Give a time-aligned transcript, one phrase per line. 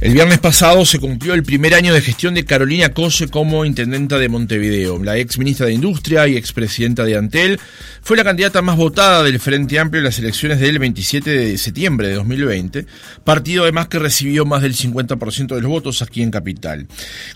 [0.00, 4.18] El viernes pasado se cumplió el primer año de gestión de Carolina Cose como intendenta
[4.18, 4.98] de Montevideo.
[5.04, 7.60] La ex ministra de Industria y expresidenta de Antel
[8.00, 12.08] fue la candidata más votada del Frente Amplio en las elecciones del 27 de septiembre
[12.08, 12.86] de 2020,
[13.24, 16.86] partido además que recibió más del 50% de los votos aquí en Capital.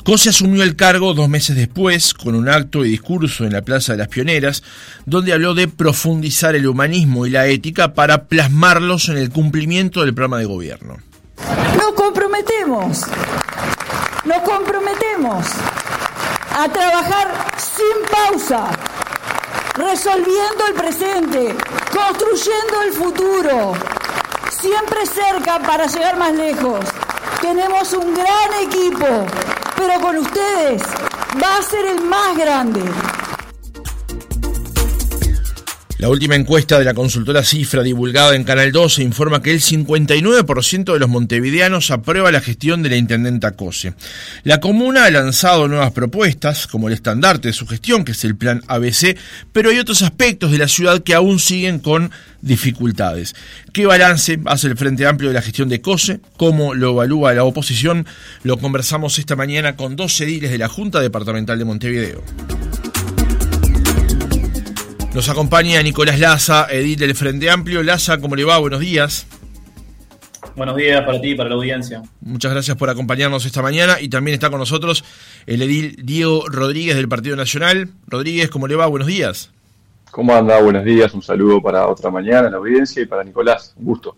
[0.03, 3.93] Cose asumió el cargo dos meses después con un acto y discurso en la Plaza
[3.93, 4.63] de las Pioneras,
[5.05, 10.15] donde habló de profundizar el humanismo y la ética para plasmarlos en el cumplimiento del
[10.15, 10.97] programa de gobierno.
[11.37, 13.03] Nos comprometemos,
[14.25, 15.47] nos comprometemos
[16.57, 18.67] a trabajar sin pausa,
[19.75, 21.57] resolviendo el presente,
[21.93, 23.75] construyendo el futuro,
[24.51, 26.81] siempre cerca para llegar más lejos.
[27.41, 29.27] Tenemos un gran equipo,
[29.77, 30.83] pero con ustedes
[31.43, 32.83] va a ser el más grande.
[36.05, 40.93] La última encuesta de la consultora Cifra divulgada en Canal 12 informa que el 59%
[40.93, 43.95] de los montevideanos aprueba la gestión de la intendenta Cose.
[44.43, 48.37] La comuna ha lanzado nuevas propuestas, como el estandarte de su gestión, que es el
[48.37, 49.17] plan ABC,
[49.51, 52.11] pero hay otros aspectos de la ciudad que aún siguen con
[52.43, 53.35] dificultades.
[53.73, 56.21] ¿Qué balance hace el Frente Amplio de la gestión de COSE?
[56.37, 58.07] ¿Cómo lo evalúa la oposición?
[58.43, 62.23] Lo conversamos esta mañana con dos ediles de la Junta Departamental de Montevideo.
[65.15, 67.85] Nos acompaña Nicolás Laza, edil del Frente Amplio.
[67.85, 68.59] Laza, ¿cómo le va?
[68.59, 69.29] Buenos días.
[70.57, 72.03] Buenos días para ti y para la audiencia.
[72.21, 75.05] Muchas gracias por acompañarnos esta mañana y también está con nosotros
[75.47, 77.91] el edil Diego Rodríguez del Partido Nacional.
[78.09, 78.87] Rodríguez, ¿cómo le va?
[78.87, 79.53] Buenos días.
[80.11, 80.61] ¿Cómo anda?
[80.61, 81.15] Buenos días.
[81.15, 83.73] Un saludo para otra mañana, la audiencia y para Nicolás.
[83.77, 84.17] Un gusto.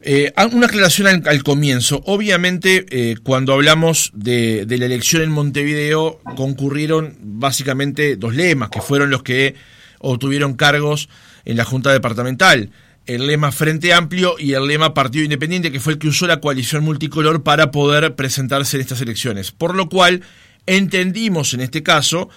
[0.00, 2.00] Eh, una aclaración al, comienzo.
[2.06, 8.80] Obviamente, eh, cuando hablamos de, de la elección en Montevideo, concurrieron básicamente dos lemas, que
[8.80, 9.54] fueron los que
[9.98, 11.08] obtuvieron cargos
[11.44, 12.70] en la Junta Departamental.
[13.06, 16.40] El lema Frente Amplio y el lema Partido Independiente, que fue el que usó la
[16.40, 19.50] coalición multicolor para poder presentarse en estas elecciones.
[19.50, 20.22] Por lo cual,
[20.66, 22.28] entendimos en este caso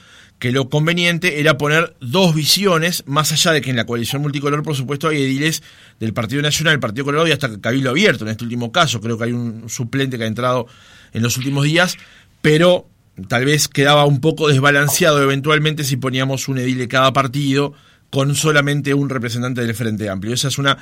[0.41, 4.63] que lo conveniente era poner dos visiones, más allá de que en la coalición multicolor,
[4.63, 5.61] por supuesto, hay ediles
[5.99, 9.01] del Partido Nacional, del Partido Colorado y hasta Cabildo Abierto en este último caso.
[9.01, 10.66] Creo que hay un suplente que ha entrado
[11.13, 11.97] en los últimos días,
[12.41, 12.88] pero
[13.27, 17.73] tal vez quedaba un poco desbalanceado eventualmente si poníamos un edil de cada partido
[18.09, 20.33] con solamente un representante del Frente Amplio.
[20.33, 20.77] Esa es una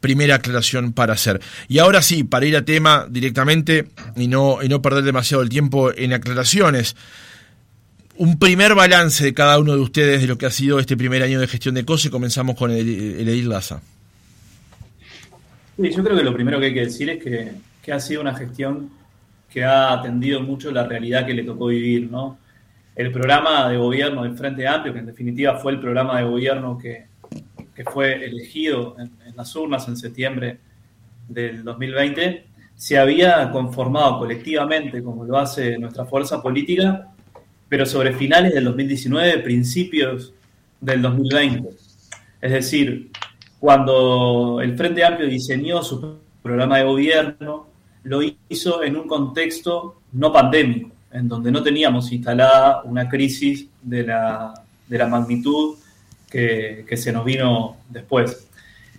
[0.00, 1.40] primera aclaración para hacer.
[1.68, 5.48] Y ahora sí, para ir a tema directamente y no, y no perder demasiado el
[5.48, 6.96] tiempo en aclaraciones,
[8.16, 11.22] un primer balance de cada uno de ustedes de lo que ha sido este primer
[11.22, 12.10] año de gestión de COSE.
[12.10, 12.88] Comenzamos con el,
[13.28, 13.80] Edil Laza.
[15.76, 18.20] Sí, yo creo que lo primero que hay que decir es que, que ha sido
[18.20, 18.90] una gestión
[19.50, 22.38] que ha atendido mucho la realidad que le tocó vivir, ¿no?
[22.94, 26.78] El programa de gobierno del Frente Amplio, que en definitiva fue el programa de gobierno
[26.78, 27.06] que,
[27.92, 30.58] fue elegido en, las urnas en septiembre
[31.28, 32.44] del 2020,
[32.74, 37.08] se había conformado colectivamente, como lo hace nuestra fuerza política,
[37.68, 40.34] pero sobre finales del 2019, principios
[40.80, 41.68] del 2020.
[42.40, 43.10] Es decir,
[43.60, 47.68] cuando el Frente Amplio diseñó su programa de gobierno,
[48.04, 54.04] lo hizo en un contexto no pandémico, en donde no teníamos instalada una crisis de
[54.04, 54.54] la,
[55.08, 55.76] magnitud
[56.30, 58.48] que, se nos vino después.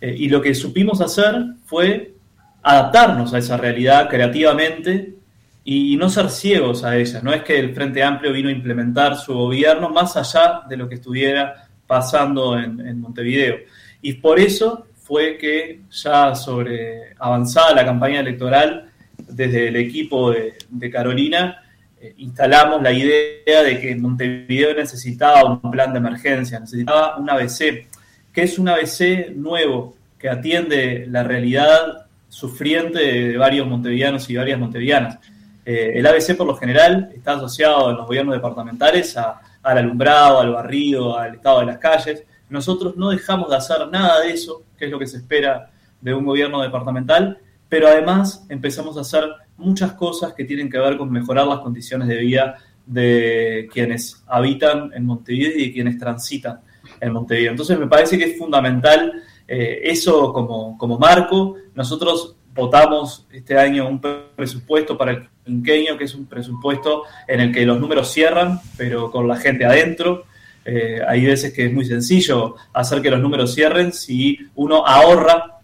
[0.02, 2.14] Eh, y lo que supimos hacer fue
[2.62, 5.16] adaptarnos a esa realidad creativamente
[5.64, 7.22] y, no ser ciegos a ella.
[7.22, 10.88] No es que el Frente Amplio vino a implementar su gobierno más allá de lo
[10.88, 13.58] que estuviera pasando en, en Montevideo.
[14.02, 18.89] Y por eso fue que ya sobre avanzada la campaña electoral
[19.30, 21.64] desde el equipo de, Carolina,
[22.00, 27.88] eh, instalamos la idea de que Montevideo necesitaba un plan de emergencia, necesitaba un ABC,
[28.34, 34.60] que es un ABC nuevo, que atiende la realidad sufriente de varios montevideanos y varias
[34.60, 35.20] montevideanas.
[35.66, 39.38] Eh, el ABC, por lo general, está asociado en los gobiernos departamentales al
[39.78, 42.24] alumbrado, al barrido, al estado de las calles.
[42.50, 45.70] Nosotros no dejamos de hacer nada de eso, que es lo que se espera
[46.02, 49.24] de un gobierno departamental, pero además empezamos a hacer
[49.56, 54.92] muchas cosas que tienen que ver con mejorar las condiciones de vida de quienes habitan
[54.96, 56.62] en Montevideo y de quienes transitan
[57.00, 57.52] en Montevideo.
[57.52, 61.56] Entonces me parece que es fundamental eh, eso como, como marco.
[61.76, 67.52] Nosotros votamos este año un presupuesto para el quinquenio, que es un presupuesto en el
[67.52, 70.26] que los números cierran, pero con la gente adentro.
[70.66, 75.59] Eh, hay veces que es muy sencillo hacer que los números cierren si uno ahorra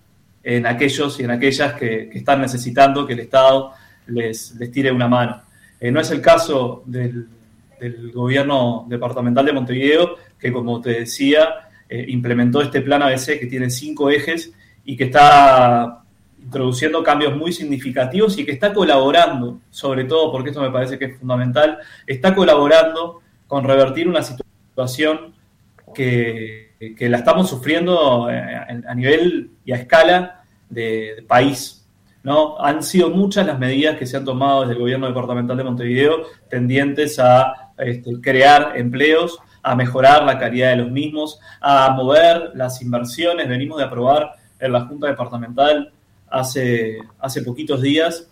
[0.46, 3.74] en aquellos y en aquellas que, están necesitando que el Estado
[4.08, 5.42] les, tire una mano.
[5.80, 7.28] Eh, no es el caso del,
[8.14, 13.70] gobierno departamental de Montevideo, que como te decía, eh, implementó este plan ABC que tiene
[13.70, 14.54] cinco ejes
[14.86, 16.02] y que está
[16.42, 21.06] introduciendo cambios muy significativos y que está colaborando, sobre todo porque esto me parece que
[21.06, 25.36] es fundamental, está colaborando con revertir una situación
[25.94, 26.65] que,
[27.00, 31.86] la estamos sufriendo eh, a nivel y a escala de, país.
[32.24, 32.60] ¿no?
[32.60, 36.24] Han sido muchas las medidas que se han tomado desde el gobierno departamental de Montevideo
[36.50, 42.82] tendientes a este, crear empleos, a mejorar la calidad de los mismos, a mover las
[42.82, 43.48] inversiones.
[43.48, 45.92] Venimos de aprobar en la Junta Departamental
[46.30, 48.30] hace, hace poquitos días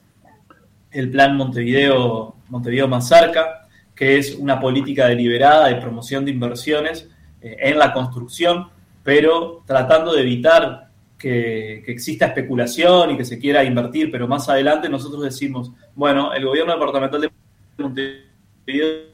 [0.91, 7.09] el plan Montevideo, Montevideo más cerca, que es una política deliberada de promoción de inversiones
[7.43, 8.69] eh, en la construcción,
[9.03, 10.87] pero tratando de evitar
[11.17, 16.45] que, exista especulación y que se quiera invertir, pero más adelante nosotros decimos, bueno, el
[16.45, 17.31] gobierno departamental de
[17.77, 19.13] Montevideo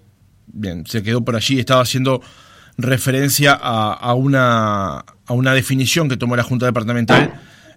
[0.53, 2.21] bien, se quedó por allí, estaba haciendo
[2.77, 7.33] referencia a, una, a una definición que tomó la Junta Departamental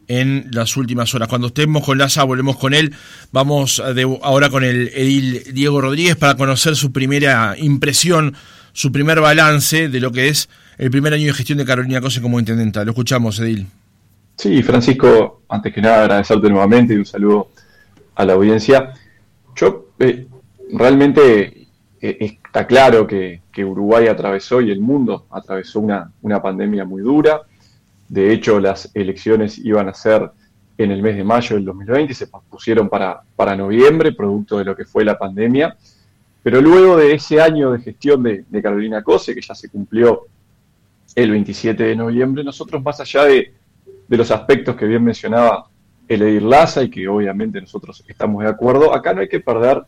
[0.06, 1.28] en las últimas horas.
[1.28, 2.94] Cuando estemos con Laza, volvemos con él.
[3.32, 3.82] Vamos
[4.22, 8.36] ahora con el edil Diego Rodríguez para conocer su primera impresión,
[8.72, 10.48] su primer balance de lo que es
[10.78, 12.84] el primer año de gestión de Carolina Cose como intendenta.
[12.84, 13.66] Lo escuchamos, Edil.
[14.36, 17.50] Sí, Francisco, antes que nada agradecerte nuevamente y un saludo
[18.14, 18.92] a la audiencia.
[19.54, 20.26] Yo eh,
[20.72, 21.68] realmente
[22.00, 27.42] está claro que, Uruguay atravesó y el mundo atravesó una, pandemia muy dura.
[28.08, 30.30] De hecho, las elecciones iban a ser
[30.78, 34.64] en el mes de mayo del 2020 y se pusieron para, para noviembre, producto de
[34.64, 35.76] lo que fue la pandemia.
[36.42, 40.26] Pero luego de ese año de gestión de, Carolina Cose, que ya se cumplió
[41.14, 43.54] el 27 de noviembre, nosotros más allá de,
[44.08, 45.66] de los aspectos que bien mencionaba
[46.08, 49.82] el Edir Laza y que obviamente nosotros estamos de acuerdo, acá no hay que perder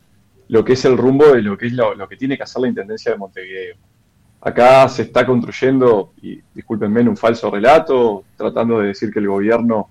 [0.48, 2.68] lo que es el rumbo de lo que es lo, que tiene que hacer la
[2.68, 3.76] Intendencia de Montevideo.
[4.40, 9.88] Acá se está construyendo, y discúlpenme, un falso relato, tratando de decir que el gobierno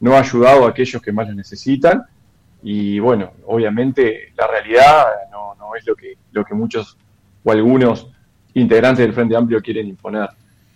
[0.00, 2.02] no ha ayudado a aquellos que más lo necesitan.
[2.62, 6.96] Y bueno, obviamente la realidad no, es lo que, lo que muchos
[7.44, 8.08] o algunos
[8.54, 10.28] integrantes del Frente Amplio quieren imponer.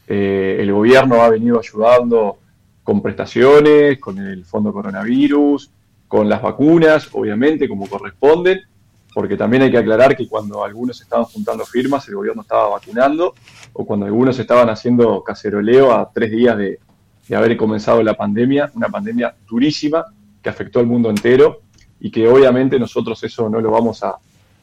[0.06, 2.38] Eh, el gobierno ha venido ayudando
[2.82, 5.70] con prestaciones, con el fondo coronavirus,
[6.08, 8.60] con las vacunas, obviamente, como corresponden,
[9.12, 13.34] porque también hay que aclarar que cuando algunos estaban juntando firmas, el gobierno estaba vacunando,
[13.72, 16.78] o cuando algunos estaban haciendo caceroleo a tres días de,
[17.34, 20.04] haber comenzado la pandemia, una pandemia durísima
[20.40, 21.62] que afectó al mundo entero
[22.00, 24.16] y que obviamente nosotros eso no lo vamos a,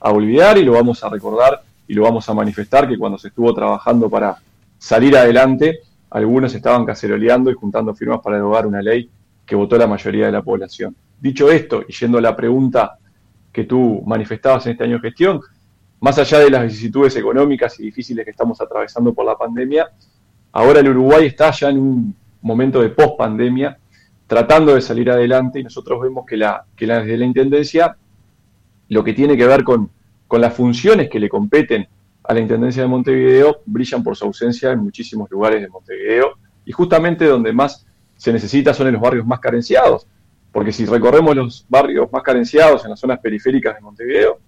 [0.05, 3.53] olvidar y lo vamos a recordar y lo vamos a manifestar, que cuando se estuvo
[3.53, 4.35] trabajando para
[4.77, 9.09] salir adelante, algunos estaban caceroleando y juntando firmas para derogar una ley
[9.45, 10.93] que votó la mayoría de la población.
[11.21, 12.97] Dicho esto, y yendo a la pregunta
[13.49, 15.39] que tú manifestabas en este año de gestión,
[16.01, 19.89] más allá de las vicisitudes económicas y difíciles que estamos atravesando por la pandemia,
[20.51, 23.77] ahora el Uruguay está ya en un momento de post-pandemia,
[24.27, 27.97] tratando de salir adelante y nosotros vemos que, la, que la, desde la Intendencia
[28.89, 29.89] lo que tiene que ver con,
[30.27, 31.87] con las funciones que le competen
[32.23, 36.33] a la Intendencia de Montevideo brillan por su ausencia en muchísimos lugares de Montevideo
[36.65, 37.85] y justamente donde más
[38.15, 40.07] se necesita son en los barrios más carenciados,
[40.51, 44.39] porque si recorremos los barrios más carenciados en las zonas periféricas de Montevideo,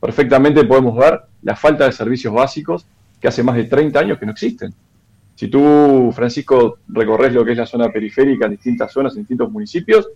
[0.00, 2.86] perfectamente podemos ver la falta de servicios básicos
[3.20, 4.72] que hace más de 30 años que no existen.
[5.38, 9.48] Si tú, Francisco, recorres lo que es la zona periférica en distintas zonas, en distintos
[9.52, 10.08] municipios,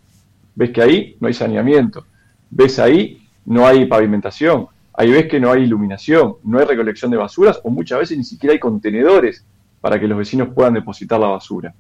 [0.52, 2.04] ves que ahí no hay saneamiento,
[2.50, 7.18] ves ahí no hay pavimentación, ahí ves que no hay iluminación, no hay recolección de
[7.18, 9.46] basuras o muchas veces ni siquiera hay contenedores
[9.80, 11.72] para que los vecinos puedan depositar la basura.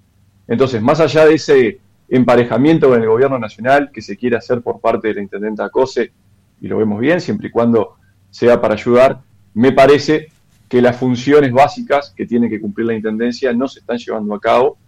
[0.46, 1.80] Entonces, más allá de ese
[2.10, 6.12] emparejamiento con el gobierno nacional que se quiere hacer por parte de la intendenta COSE,
[6.60, 7.96] y lo vemos bien, siempre y cuando
[8.30, 9.20] sea para ayudar,
[9.52, 10.28] me parece
[10.72, 14.40] que las funciones básicas que tiene que cumplir la intendencia no se están llevando a
[14.40, 14.78] cabo.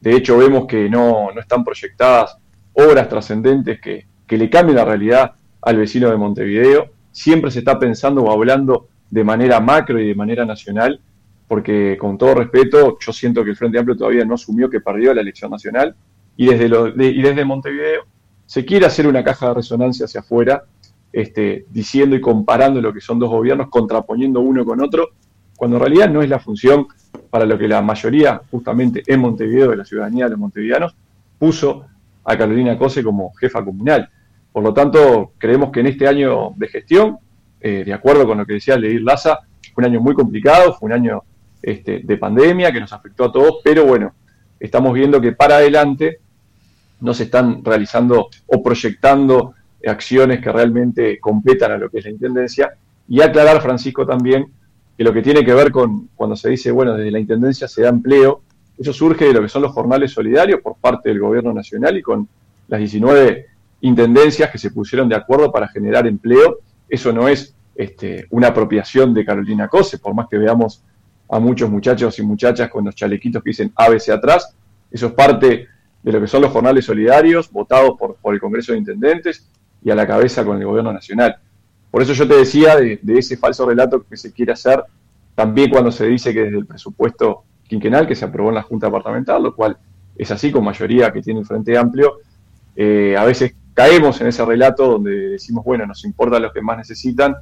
[0.00, 2.38] De hecho, vemos que no, están proyectadas
[2.72, 6.92] obras trascendentes que, que le cambien la realidad al vecino de Montevideo.
[7.12, 10.98] Siempre se está pensando o hablando de manera macro y de manera nacional,
[11.46, 15.12] porque con todo respeto, yo siento que el Frente Amplio todavía no asumió que perdió
[15.12, 15.94] la elección nacional
[16.38, 18.04] y desde, lo, y desde Montevideo
[18.46, 20.64] se quiere hacer una caja de resonancia hacia afuera,
[21.12, 25.10] este, diciendo y comparando lo que son dos gobiernos, contraponiendo uno con otro,
[25.56, 26.86] cuando en realidad no es la función
[27.30, 30.94] para lo que la mayoría, justamente en Montevideo, de la ciudadanía de los montevideanos,
[31.38, 31.84] puso
[32.24, 34.08] a Carolina Cose como jefa comunal.
[34.52, 37.18] Por lo tanto, creemos que en este año de gestión,
[37.60, 39.38] eh, de acuerdo con lo que decía Leir Laza,
[39.74, 41.22] fue un año muy complicado, fue un año
[41.60, 44.14] este, de pandemia que nos afectó a todos, pero bueno,
[44.60, 46.18] estamos viendo que para adelante
[47.00, 49.54] no se están realizando o proyectando
[49.86, 52.74] acciones que realmente competan a lo que es la Intendencia.
[53.08, 54.46] Y aclarar, Francisco, también
[54.96, 57.82] que lo que tiene que ver con cuando se dice, bueno, desde la Intendencia se
[57.82, 58.42] da empleo,
[58.78, 62.02] eso surge de lo que son los jornales solidarios por parte del Gobierno Nacional y
[62.02, 62.28] con
[62.68, 63.46] las 19
[63.82, 66.58] intendencias que se pusieron de acuerdo para generar empleo.
[66.88, 70.82] Eso no es este, una apropiación de Carolina Cose, por más que veamos
[71.28, 74.54] a muchos muchachos y muchachas con los chalequitos que dicen ABC atrás.
[74.90, 75.68] Eso es parte
[76.02, 79.48] de lo que son los jornales solidarios votados por, por el Congreso de Intendentes
[79.82, 81.36] y a la cabeza con el Gobierno Nacional.
[81.94, 84.82] Por eso yo te decía de, ese falso relato que se quiere hacer,
[85.36, 88.88] también cuando se dice que desde el presupuesto quinquenal que se aprobó en la Junta
[88.88, 89.78] Departamental, lo cual
[90.16, 92.14] es así con mayoría que tiene el Frente Amplio,
[92.74, 96.60] eh, a veces caemos en ese relato donde decimos, bueno, nos importa a los que
[96.62, 97.36] más necesitan,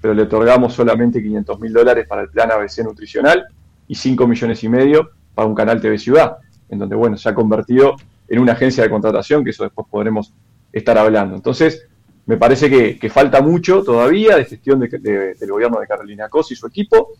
[0.00, 3.44] pero le otorgamos solamente 500 mil dólares para el plan ABC nutricional
[3.88, 6.36] y 5 millones y medio para un canal TV Ciudad,
[6.68, 7.96] en donde, bueno, se ha convertido
[8.28, 10.32] en una agencia de contratación, que eso después podremos
[10.72, 11.34] estar hablando.
[11.34, 11.88] Entonces,
[12.26, 16.66] me parece que, falta mucho todavía de gestión del gobierno de Carolina Cos y su
[16.66, 17.12] equipo,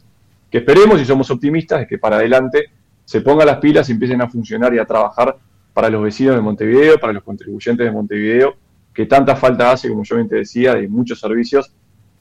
[0.50, 2.70] que esperemos, y somos optimistas, de que para adelante
[3.04, 5.36] se pongan las pilas y empiecen a funcionar y a trabajar
[5.72, 8.56] para los vecinos de Montevideo, para los contribuyentes de Montevideo,
[8.92, 11.70] que tanta falta hace, como yo bien te decía, de muchos servicios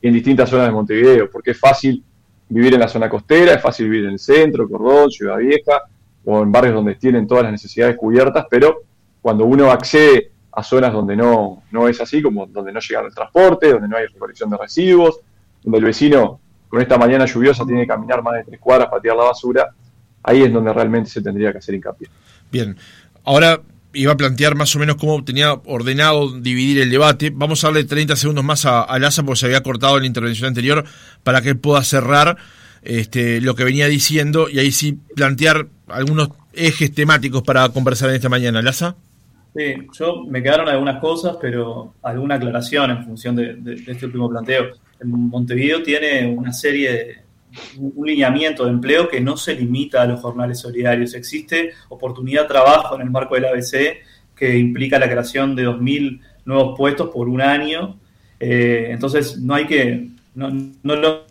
[0.02, 2.04] en distintas zonas de Montevideo, porque es fácil
[2.48, 5.82] vivir en la zona costera, es fácil vivir en el centro, Cordón, Ciudad Vieja,
[6.24, 8.84] o en barrios donde tienen todas las necesidades cubiertas, pero
[9.22, 13.14] cuando uno accede a zonas donde no, no es así, como donde no llega el
[13.14, 15.20] transporte, donde no hay recolección de residuos,
[15.62, 19.02] donde el vecino con esta mañana lluviosa tiene que caminar más de tres cuadras para
[19.02, 19.70] tirar la basura,
[20.24, 22.08] ahí es donde realmente se tendría que hacer hincapié.
[22.52, 22.78] Bien,
[23.24, 23.62] ahora
[23.94, 27.32] iba a plantear más o menos cómo tenía ordenado dividir el debate.
[27.34, 30.48] Vamos a darle 30 segundos más a, a Laza porque se había cortado la intervención
[30.48, 30.86] anterior
[31.24, 32.38] para que él pueda cerrar
[32.82, 38.16] este, lo que venía diciendo y ahí sí plantear algunos ejes temáticos para conversar en
[38.16, 38.62] esta mañana.
[38.62, 38.96] Laza.
[39.56, 44.66] Sí, yo me quedaron algunas cosas, pero alguna aclaración en función de, este último planteo.
[45.06, 47.16] Montevideo tiene una serie de,
[47.78, 51.14] un lineamiento de empleo que no se limita a los jornales solidarios.
[51.14, 54.04] Existe oportunidad de trabajo en el marco del ABC
[54.36, 57.98] que implica la creación de 2.000 nuevos puestos por un año.
[58.42, 60.10] Eh, entonces, no hay que.
[60.34, 60.50] No,
[60.84, 61.26] no lo.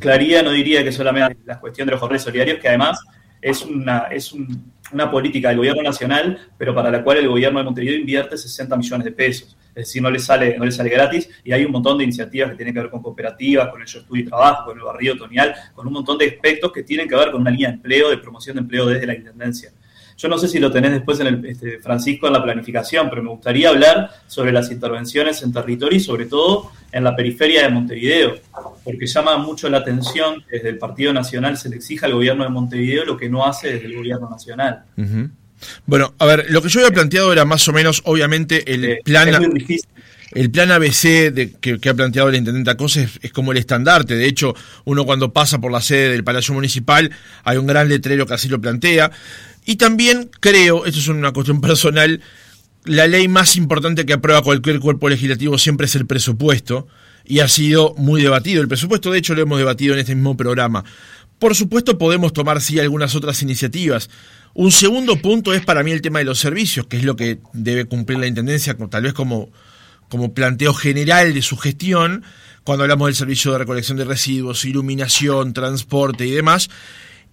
[0.00, 3.00] Claría no diría que solamente la cuestión de los jornales solidarios, que además
[3.42, 4.32] es una, es
[4.92, 8.76] una política del gobierno nacional, pero para la cual el gobierno de Montevideo invierte 60
[8.76, 9.56] millones de pesos.
[9.74, 12.50] Es decir, no le sale, no le sale gratis y hay un montón de iniciativas
[12.50, 15.16] que tienen que ver con cooperativas, con el Yo Estudio y Trabajo, con el Barrio
[15.16, 18.10] Tonial, con un montón de aspectos que tienen que ver con una línea de empleo,
[18.10, 19.72] de promoción de empleo desde la Intendencia.
[20.22, 23.24] Yo no sé si lo tenés después en el, este, Francisco en la planificación, pero
[23.24, 27.70] me gustaría hablar sobre las intervenciones en territorio y sobre todo en la periferia de
[27.70, 28.36] Montevideo,
[28.84, 32.44] porque llama mucho la atención que desde el Partido Nacional se le exija al gobierno
[32.44, 34.84] de Montevideo lo que no hace desde el gobierno nacional.
[35.86, 39.52] Bueno, a ver, lo que yo había planteado era más o menos, obviamente, el plan...
[40.34, 44.14] El plan ABC de, que, ha planteado el intendente Acosta es, como el estandarte.
[44.14, 47.10] De hecho, uno cuando pasa por la sede del Palacio Municipal
[47.44, 49.10] hay un gran letrero que así lo plantea.
[49.64, 52.20] Y también creo, esto es una cuestión personal,
[52.84, 56.88] la ley más importante que aprueba cualquier cuerpo legislativo siempre es el presupuesto,
[57.24, 58.62] y ha sido muy debatido.
[58.62, 60.84] El presupuesto, de hecho, lo hemos debatido en este mismo programa.
[61.38, 64.10] Por supuesto, podemos tomar, sí, algunas otras iniciativas.
[64.54, 67.38] Un segundo punto es para mí el tema de los servicios, que es lo que
[67.52, 69.50] debe cumplir la Intendencia, tal vez como,
[70.08, 72.22] como planteo general de su gestión,
[72.64, 76.70] cuando hablamos del servicio de recolección de residuos, iluminación, transporte y demás.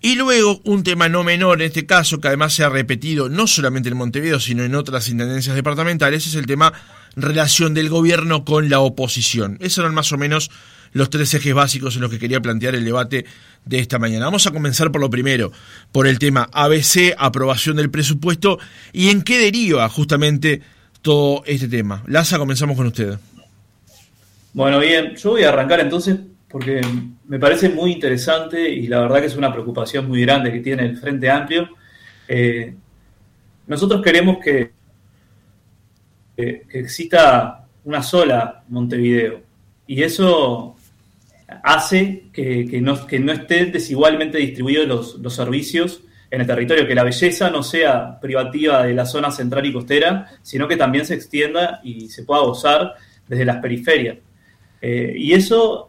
[0.01, 3.47] Y luego un tema no menor en este caso, que además se ha repetido no
[3.47, 6.73] solamente en Montevideo, sino en otras intendencias departamentales, es el tema
[7.15, 9.57] relación del gobierno con la oposición.
[9.59, 10.51] Esos eran más o menos
[10.93, 13.25] los tres ejes básicos en los que quería plantear el debate
[13.65, 14.25] de esta mañana.
[14.25, 15.51] Vamos a comenzar por lo primero,
[15.91, 18.57] por el tema ABC, aprobación del presupuesto,
[18.93, 20.61] y en qué deriva justamente
[21.01, 22.03] todo este tema.
[22.07, 23.19] Laza, comenzamos con usted.
[24.53, 26.17] Bueno, bien, yo voy a arrancar entonces
[26.49, 26.81] porque
[27.27, 30.83] me parece muy interesante y la verdad que es una preocupación muy grande que tiene
[30.83, 31.69] el Frente Amplio.
[32.27, 32.73] Eh,
[33.67, 34.71] nosotros queremos que,
[36.35, 39.41] que, exista una sola Montevideo
[39.85, 40.75] y eso
[41.63, 46.01] hace que, no, que no estén desigualmente distribuidos los, los servicios
[46.31, 50.27] en el territorio, que la belleza no sea privativa de la zona central y costera,
[50.41, 52.95] sino que también se extienda y se pueda gozar
[53.27, 54.17] desde las periferias.
[54.81, 55.88] Eh, y eso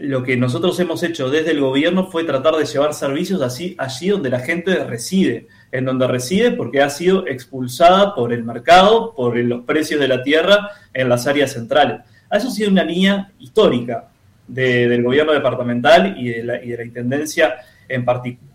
[0.00, 4.08] lo que nosotros hemos hecho desde el gobierno fue tratar de llevar servicios así, allí
[4.08, 9.36] donde la gente reside, en donde reside porque ha sido expulsada por el mercado, por
[9.36, 12.00] los precios de la tierra en las áreas centrales.
[12.30, 14.08] Eso ha sido una línea histórica
[14.46, 17.56] del gobierno departamental y de, la, Intendencia
[17.88, 18.54] en particular.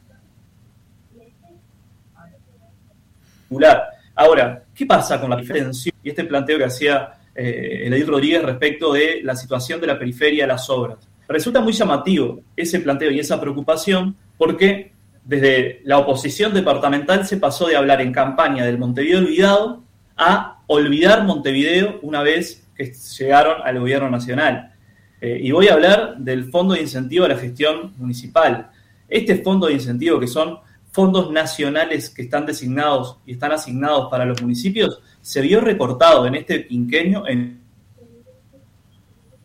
[4.15, 5.91] Ahora, ¿qué pasa con la diferencia?
[6.03, 10.43] Y este planteo que hacía eh, Edith Rodríguez respecto de la situación de la periferia
[10.43, 11.08] de las obras.
[11.29, 14.93] Resulta muy llamativo ese planteo y esa preocupación porque
[15.23, 19.83] desde la oposición departamental se pasó de hablar en campaña del Montevideo olvidado
[20.17, 24.73] a olvidar Montevideo una vez que llegaron al gobierno nacional.
[25.21, 28.71] Eh, y voy a hablar del Fondo de Incentivo a la Gestión Municipal.
[29.07, 30.59] Este fondo de incentivo, que son
[30.91, 36.35] fondos nacionales que están designados y están asignados para los municipios, se vio recortado en
[36.35, 37.58] este quinquenio en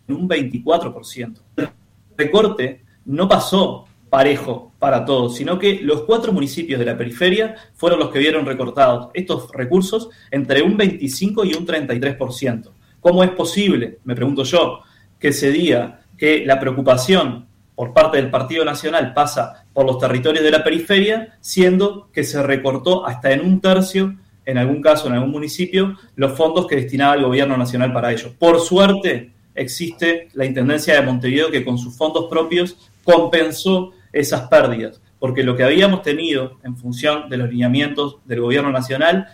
[0.09, 1.39] un 24%.
[1.57, 1.69] El
[2.17, 7.99] recorte no pasó parejo para todos, sino que los cuatro municipios de la periferia fueron
[7.99, 12.71] los que vieron recortados estos recursos entre un 25 y un 33%.
[13.01, 14.81] ¿Cómo es posible, me pregunto yo,
[15.19, 20.45] que se diga que la preocupación por parte del Partido Nacional pasa por los territorios
[20.45, 24.15] de la periferia, siendo que se recortó hasta en un tercio,
[24.47, 28.33] en algún caso, en algún municipio, los fondos que destinaba el gobierno nacional para ello.
[28.39, 35.01] Por suerte, existe la Intendencia de Montevideo que con sus fondos propios compensó esas pérdidas,
[35.19, 39.27] porque lo que habíamos tenido en función de los lineamientos del gobierno nacional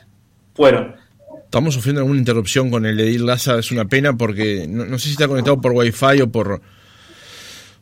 [0.55, 0.95] fueron
[1.51, 5.11] Estamos sufriendo alguna interrupción con el Edil Laza, es una pena porque no, sé si
[5.11, 6.63] está conectado por Wi-Fi o por,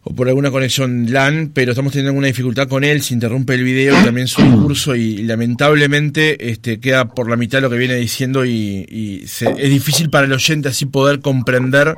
[0.04, 3.64] o por alguna conexión LAN, pero estamos teniendo alguna dificultad con él, se interrumpe el
[3.64, 7.97] video y también su discurso y, lamentablemente este, queda por la mitad lo que viene
[7.97, 8.87] diciendo y,
[9.26, 11.95] es difícil para el oyente así poder comprender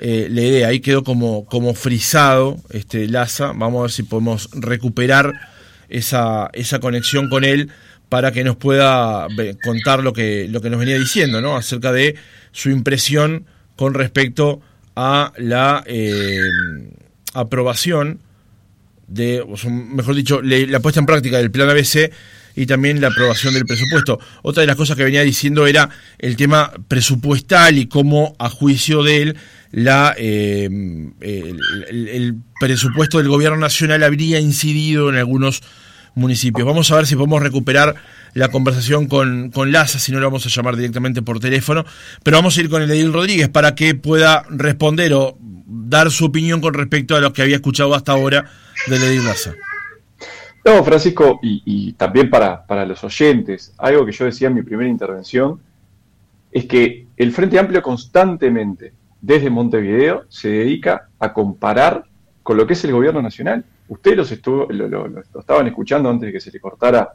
[0.00, 0.68] eh, la idea.
[0.68, 5.32] Ahí quedó como, como frisado este, Laza, vamos a ver si podemos recuperar
[5.88, 7.70] esa, esa conexión con él
[8.08, 9.28] para que nos pueda
[9.62, 11.56] contar lo que, lo que nos venía diciendo, ¿no?
[11.56, 12.16] Acerca de
[12.50, 14.60] su impresión con respecto
[14.96, 15.84] a la...
[15.86, 16.40] Eh,
[17.34, 18.20] aprobación
[19.06, 22.12] de, o mejor dicho, la puesta en práctica del plan ABC
[22.54, 24.18] y también la aprobación del presupuesto.
[24.42, 29.02] Otra de las cosas que venía diciendo era el tema presupuestal y cómo, a juicio
[29.02, 29.36] de él,
[29.72, 30.68] la, eh,
[31.20, 35.62] el, presupuesto del gobierno nacional habría incidido en algunos
[36.14, 36.66] municipios.
[36.66, 37.94] Vamos a ver si podemos recuperar
[38.34, 41.84] la conversación con, con Laza, si no lo vamos a llamar directamente por teléfono,
[42.22, 46.26] pero vamos a ir con el Edil Rodríguez para que pueda responder o dar su
[46.26, 48.50] opinión con respecto a lo que había escuchado hasta ahora
[48.86, 49.54] de Lady Laza.
[50.64, 54.90] No, Francisco, y, también para, para, los oyentes, algo que yo decía en mi primera
[54.90, 55.60] intervención,
[56.52, 62.04] es que el Frente Amplio constantemente, desde Montevideo, se dedica a comparar
[62.42, 63.64] con lo que es el gobierno nacional.
[63.88, 67.12] Ustedes los estuvo, lo, estaban escuchando antes de que se le cortara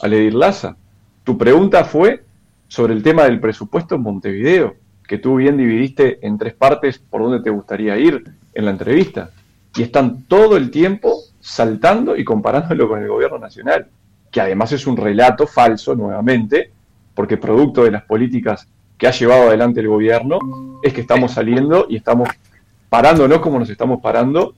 [0.00, 0.76] a Ledir Laza.
[1.22, 2.24] Tu pregunta fue
[2.68, 4.74] sobre el tema del presupuesto en Montevideo
[5.06, 9.30] que tú bien dividiste en tres partes por donde te gustaría ir en la entrevista.
[9.76, 13.86] Y están todo el tiempo saltando y comparándolo con el gobierno nacional,
[14.30, 16.70] que además es un relato falso nuevamente,
[17.14, 20.38] porque producto de las políticas que ha llevado adelante el gobierno
[20.82, 22.30] es que estamos saliendo y estamos
[22.88, 24.54] parándonos como nos estamos parando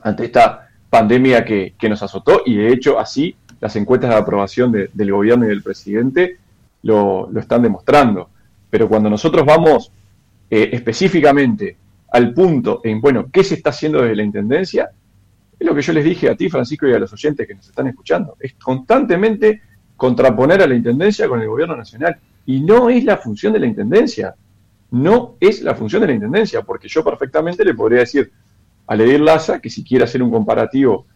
[0.00, 5.12] ante esta pandemia que, nos azotó y de hecho así las encuestas de aprobación del
[5.12, 6.38] gobierno y del presidente
[6.84, 8.30] lo, lo están demostrando.
[8.70, 9.92] Pero cuando nosotros vamos
[10.48, 11.76] eh, específicamente
[12.12, 14.90] al punto en, bueno, ¿qué se está haciendo desde la Intendencia?
[15.58, 17.68] Es lo que yo les dije a ti, Francisco, y a los oyentes que nos
[17.68, 18.36] están escuchando.
[18.38, 19.62] Es constantemente
[19.96, 22.16] contraponer a la Intendencia con el Gobierno Nacional.
[22.46, 24.34] Y no es la función de la Intendencia.
[24.90, 28.30] No es la función de la Intendencia, porque yo perfectamente le podría decir
[28.86, 31.06] a Ledir Laza que si quiere hacer un comparativo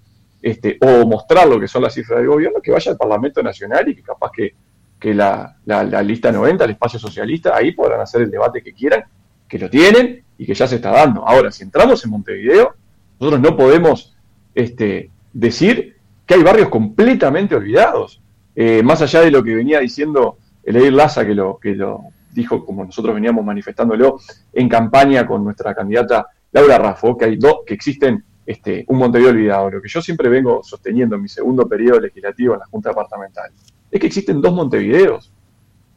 [0.43, 3.89] este, o mostrar lo que son las cifras del gobierno, que vaya al Parlamento Nacional
[3.89, 4.55] y que capaz que
[5.03, 5.57] que la,
[6.05, 9.03] lista 90, el espacio socialista, ahí podrán hacer el debate que quieran,
[9.49, 11.27] que lo tienen y que ya se está dando.
[11.27, 12.77] Ahora, si entramos en Montevideo,
[13.19, 14.12] nosotros no podemos
[14.55, 18.21] este, decir que hay barrios completamente olvidados.
[18.55, 22.03] Eh, más allá de lo que venía diciendo el Edir Laza, que lo, que lo
[22.33, 24.19] dijo como nosotros veníamos manifestándolo
[24.53, 29.31] en campaña con nuestra candidata Laura Raffo, que hay dos, que existen este, un Montevideo
[29.31, 29.71] olvidado.
[29.71, 33.51] Lo que yo siempre vengo sosteniendo en mi segundo periodo legislativo en la Junta Departamental
[33.91, 35.33] es que existen dos Montevideos.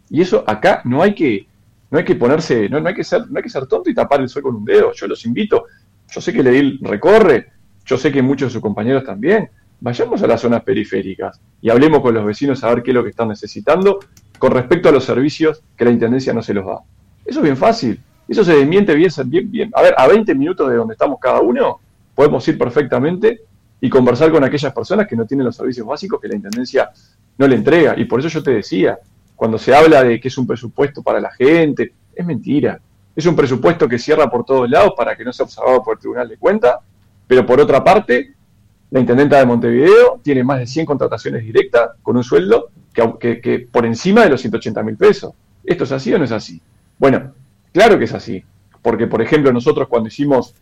[0.10, 1.48] Y eso acá no hay que,
[1.90, 4.22] no hay que ponerse, no, hay que ser, no hay que ser tonto y tapar
[4.22, 4.94] el sol con un dedo.
[4.94, 5.66] Yo los invito.
[6.10, 7.48] Yo sé que Ledil recorre,
[7.86, 9.50] yo sé que muchos de sus compañeros también.
[9.80, 13.04] Vayamos a las zonas periféricas y hablemos con los vecinos a ver qué es lo
[13.04, 14.00] que están necesitando
[14.40, 16.80] con respecto a los servicios que la Intendencia no se los da.
[17.26, 18.00] Eso es bien fácil.
[18.28, 19.72] Eso se desmiente bien, bien, bien.
[19.74, 21.80] A ver, a 20 minutos de donde estamos cada uno,
[22.16, 23.42] podemos ir perfectamente
[23.80, 26.90] y conversar con aquellas personas que no tienen los servicios básicos que la Intendencia
[27.38, 27.94] no le entrega.
[27.98, 28.98] Y por eso yo te decía,
[29.36, 32.80] cuando se habla de que es un presupuesto para la gente, es mentira.
[33.16, 36.00] Es un presupuesto que cierra por todos lados para que no sea observado por el
[36.00, 36.76] Tribunal de Cuentas,
[37.28, 38.34] pero por otra parte,
[38.92, 43.68] la Intendenta de Montevideo tiene más de 100 contrataciones directas con un sueldo que, que
[43.72, 45.34] por encima de los 180 mil pesos.
[45.64, 46.62] ¿Esto es así o no es así?
[46.98, 47.34] Bueno,
[47.74, 48.44] claro que es así,
[48.82, 50.54] porque por ejemplo nosotros cuando hicimos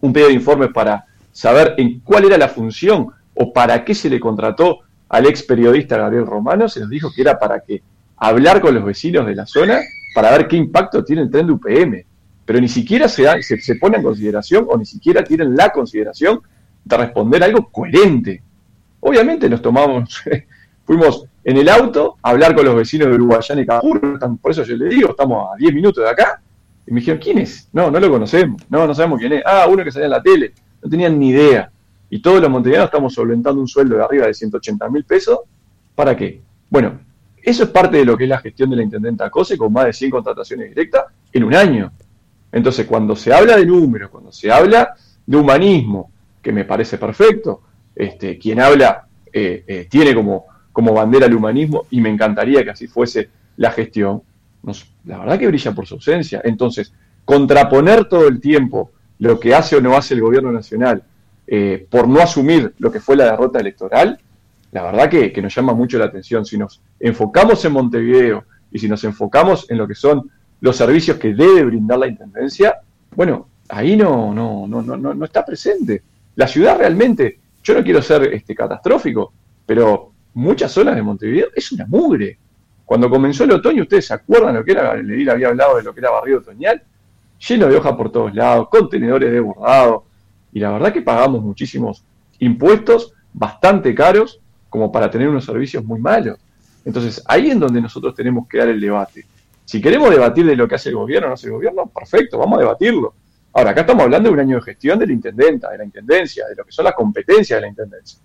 [0.00, 4.10] un pedido de informes para saber en cuál era la función o para qué se
[4.10, 7.82] le contrató al ex periodista Gabriel Romano, se nos dijo que era para que
[8.16, 9.80] hablar con los vecinos de la zona
[10.14, 12.04] para ver qué impacto tiene el tren de UPM.
[12.48, 16.40] Pero ni siquiera se, se, se pone en consideración o ni siquiera tienen la consideración
[16.82, 18.42] de responder algo coherente.
[19.00, 20.24] Obviamente nos tomamos,
[20.86, 24.62] fuimos en el auto a hablar con los vecinos de Uruguayán y Capurro, por eso
[24.62, 26.40] yo le digo, estamos a 10 minutos de acá,
[26.86, 27.68] y me dijeron, ¿quién es?
[27.70, 29.42] No, no lo conocemos, no, no sabemos quién es.
[29.44, 31.70] Ah, uno que salía en la tele, no tenían ni idea.
[32.08, 35.40] Y todos los montevideanos estamos solventando un sueldo de arriba de 180 mil pesos,
[35.94, 36.40] ¿para qué?
[36.70, 36.98] Bueno,
[37.42, 39.84] eso es parte de lo que es la gestión de la intendenta COSE, con más
[39.84, 41.92] de 100 contrataciones directas en un año.
[42.52, 44.94] Entonces, cuando se habla de números, cuando se habla
[45.26, 46.10] de humanismo,
[46.42, 47.62] que me parece perfecto,
[47.94, 52.70] este, quien habla eh, eh, tiene como, como bandera el humanismo y me encantaría que
[52.70, 54.22] así fuese la gestión,
[55.04, 56.40] la verdad que brilla por su ausencia.
[56.44, 56.92] Entonces,
[57.24, 61.02] contraponer todo el tiempo lo que hace o no hace el gobierno nacional
[61.46, 64.18] eh, por no asumir lo que fue la derrota electoral,
[64.70, 66.44] la verdad que, nos llama mucho la atención.
[66.44, 71.18] Si nos enfocamos en Montevideo y si nos enfocamos en lo que son los servicios
[71.18, 72.76] que debe brindar la Intendencia,
[73.14, 76.02] bueno, ahí no, no, no, no, no está presente.
[76.36, 79.32] La ciudad realmente, yo no quiero ser este, catastrófico,
[79.66, 82.38] pero muchas zonas de Montevideo es una mugre.
[82.84, 86.00] Cuando comenzó el otoño, ustedes se acuerdan lo que era, había hablado de lo que
[86.00, 86.82] era barrio otoñal,
[87.46, 90.04] lleno de hoja por todos lados, contenedores de bordado,
[90.52, 92.04] y la verdad que pagamos muchísimos
[92.38, 94.40] impuestos bastante caros
[94.70, 96.38] como para tener unos servicios muy malos.
[96.84, 99.26] Entonces, ahí es donde nosotros tenemos que dar el debate.
[99.68, 102.38] Si queremos debatir de lo que hace el gobierno o no hace el gobierno, perfecto,
[102.38, 103.12] vamos a debatirlo.
[103.52, 106.46] Ahora, acá estamos hablando de un año de gestión de la intendenta, de la intendencia,
[106.48, 108.18] de lo que son las competencias de la intendencia.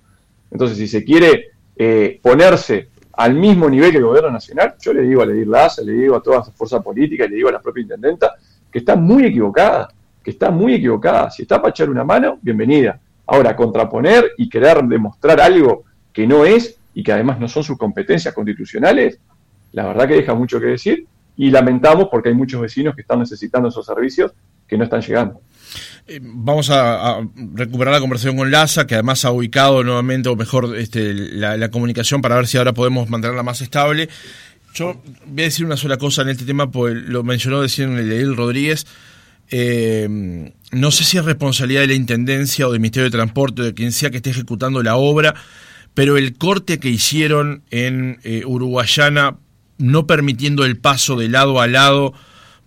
[0.49, 5.01] Entonces, si se quiere eh, ponerse al mismo nivel que el gobierno nacional, yo le
[5.01, 7.60] digo a Ledir Laza, le digo a todas las fuerzas políticas, le digo a la
[7.60, 8.36] propia intendenta,
[8.71, 9.89] que está muy equivocada,
[10.23, 11.29] que está muy equivocada.
[11.29, 13.01] Si está para echar una mano, bienvenida.
[13.27, 17.77] Ahora, contraponer y querer demostrar algo que no es y que además no son sus
[17.77, 19.19] competencias constitucionales,
[19.73, 23.19] la verdad que deja mucho que decir y lamentamos porque hay muchos vecinos que están
[23.19, 24.32] necesitando esos servicios
[24.67, 25.41] que no están llegando.
[26.06, 27.22] Eh, vamos a,
[27.54, 32.22] recuperar la conversación con Laza, que además ha ubicado nuevamente, o mejor, este, la, comunicación
[32.22, 34.10] para ver si ahora podemos mantenerla más estable.
[34.74, 38.36] Yo voy a decir una sola cosa en este tema, porque lo mencionó decían el
[38.36, 38.86] Rodríguez.
[39.52, 43.65] Eh, no sé si es responsabilidad de la Intendencia o del Ministerio de Transporte o
[43.65, 45.36] de quien sea que esté ejecutando la obra,
[45.93, 49.38] pero el corte que hicieron en eh, Uruguayana,
[49.84, 52.13] no permitiendo el paso de lado a lado,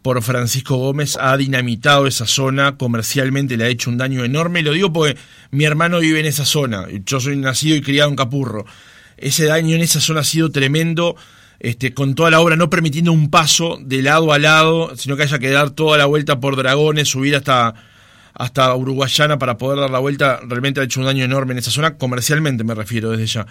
[0.03, 4.63] por Francisco Gómez ha dinamitado esa zona, comercialmente le ha hecho un daño enorme.
[4.63, 5.19] Lo digo porque
[5.51, 8.67] mi hermano vive en esa zona, yo soy nacido y criado en Capurro.
[9.17, 11.17] Ese daño en esa zona ha sido tremendo,
[11.59, 15.23] este, con toda la obra no permitiendo un paso de lado a lado, sino que
[15.23, 17.75] haya que dar toda la vuelta por Dragones, subir hasta,
[18.35, 21.71] hasta Uruguayana para poder dar la vuelta, realmente ha hecho un daño enorme en esa
[21.71, 23.47] zona, comercialmente me refiero desde ya.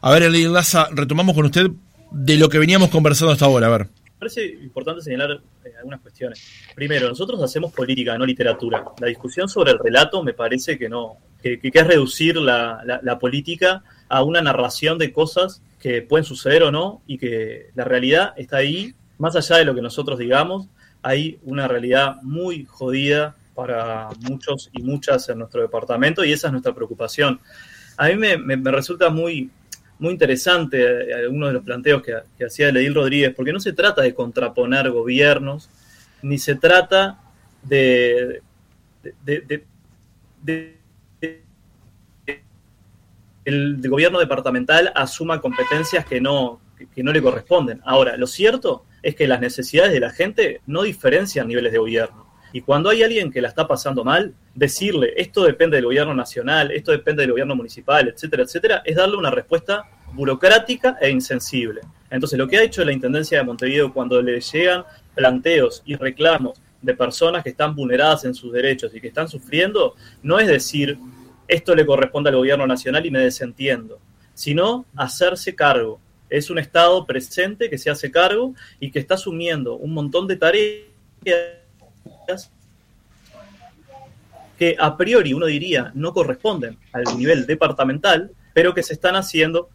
[0.00, 1.70] A ver, Eli Laza, retomamos con usted
[2.10, 3.88] de lo que veníamos conversando hasta ahora, a ver
[4.20, 6.46] parece importante señalar eh, algunas cuestiones.
[6.74, 8.84] Primero, nosotros hacemos política, no literatura.
[9.00, 14.22] La discusión sobre el relato me parece que no, que, es reducir la, política a
[14.22, 18.94] una narración de cosas que pueden suceder o no y que la realidad está ahí,
[19.16, 20.68] más allá de lo que nosotros digamos,
[21.00, 26.52] hay una realidad muy jodida para muchos y muchas en nuestro departamento y esa es
[26.52, 27.40] nuestra preocupación.
[27.96, 29.50] A mí me resulta muy,
[30.00, 34.02] muy interesante eh, algunos de los planteos que, hacía Ledil Rodríguez, porque no se trata
[34.02, 35.70] de contraponer gobiernos,
[36.22, 37.20] ni se trata
[37.62, 38.42] de,
[43.44, 46.60] el gobierno departamental asuma competencias que no,
[46.94, 47.80] que no le corresponden.
[47.84, 52.29] Ahora, lo cierto es que las necesidades de la gente no diferencian niveles de gobierno.
[52.52, 56.70] Y cuando hay alguien que la está pasando mal, decirle esto depende del gobierno nacional,
[56.72, 61.80] esto depende del gobierno municipal, etcétera, etcétera, es darle una respuesta burocrática e insensible.
[62.10, 64.84] Entonces, lo que ha hecho la Intendencia de Montevideo cuando le llegan
[65.14, 69.94] planteos y reclamos de personas que están vulneradas en sus derechos y que están sufriendo,
[70.22, 70.98] no es decir,
[71.46, 74.00] esto le corresponde al gobierno nacional y me desentiendo,
[74.34, 76.00] sino hacerse cargo.
[76.28, 80.36] Es un Estado presente que se hace cargo y que está asumiendo un montón de
[80.36, 80.84] tareas
[84.58, 89.70] que a priori uno diría no corresponden al nivel departamental, pero que se están haciendo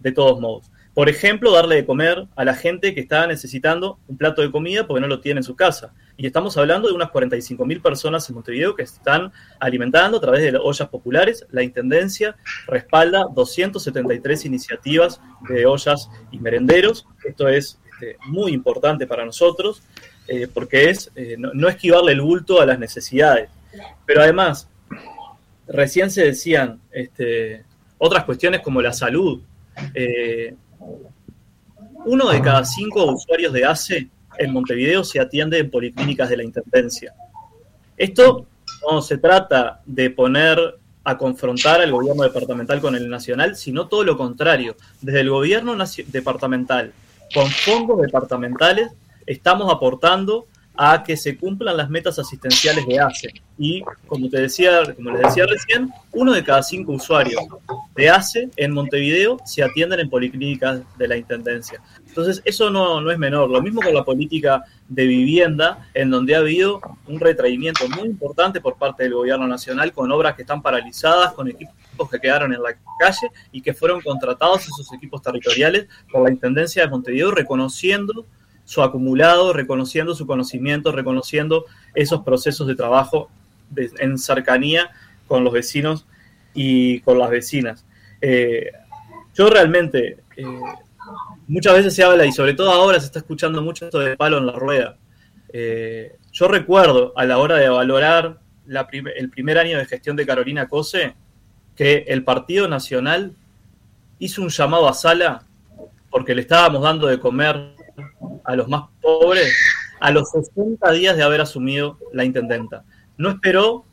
[0.00, 0.70] de, todos modos.
[0.94, 4.86] Por ejemplo, darle de comer a la gente que está necesitando un plato de comida
[4.86, 5.92] porque no lo tiene en su casa.
[6.16, 10.42] Y estamos hablando de unas 45 mil personas en Montevideo que están alimentando a través
[10.42, 11.46] de ollas populares.
[11.50, 17.06] La Intendencia respalda 273 iniciativas de ollas y merenderos.
[17.24, 19.82] Esto es este, muy importante para nosotros.
[20.30, 23.48] Eh, porque es eh, no, esquivarle el bulto a las necesidades.
[24.04, 24.68] Pero además,
[25.66, 27.64] recién se decían este,
[27.96, 29.40] otras cuestiones como la salud.
[29.94, 30.54] Eh,
[32.04, 36.44] uno de cada cinco usuarios de ACE en Montevideo se atiende en policlínicas de la
[36.44, 37.14] Intendencia.
[37.96, 38.46] Esto
[38.88, 40.58] no se trata de poner
[41.04, 44.76] a confrontar al gobierno departamental con el nacional, sino todo lo contrario.
[45.00, 45.74] Desde el gobierno
[46.08, 46.92] departamental,
[47.32, 48.92] con fondos departamentales,
[49.28, 50.46] estamos aportando
[50.80, 53.34] a que se cumplan las metas asistenciales de ACE.
[53.58, 57.42] Y como te decía, como les decía recién, uno de cada cinco usuarios
[57.96, 61.82] de ACE en Montevideo se atienden en policlínicas de la Intendencia.
[62.06, 63.50] Entonces, eso no, no es menor.
[63.50, 68.60] Lo mismo con la política de vivienda, en donde ha habido un retraimiento muy importante
[68.60, 72.62] por parte del gobierno nacional con obras que están paralizadas, con equipos que quedaron en
[72.62, 78.24] la calle y que fueron contratados esos equipos territoriales por la Intendencia de Montevideo, reconociendo
[78.68, 83.30] su acumulado, reconociendo su conocimiento, reconociendo esos procesos de trabajo
[83.74, 84.90] en cercanía
[85.26, 86.04] con los vecinos
[86.52, 87.86] y con las vecinas.
[88.20, 88.70] Eh,
[89.32, 90.44] yo realmente, eh,
[91.46, 94.36] muchas veces se habla, y sobre todo ahora se está escuchando mucho esto de palo
[94.36, 94.98] en la rueda.
[95.50, 100.68] Eh, yo recuerdo a la hora de valorar el primer año de gestión de Carolina
[100.68, 101.14] Cose,
[101.74, 103.32] que el Partido Nacional
[104.18, 105.44] hizo un llamado a sala
[106.10, 107.77] porque le estábamos dando de comer
[108.44, 109.52] a los más pobres
[110.00, 112.84] a los 60 días de haber asumido la intendenta.
[113.16, 113.84] No esperó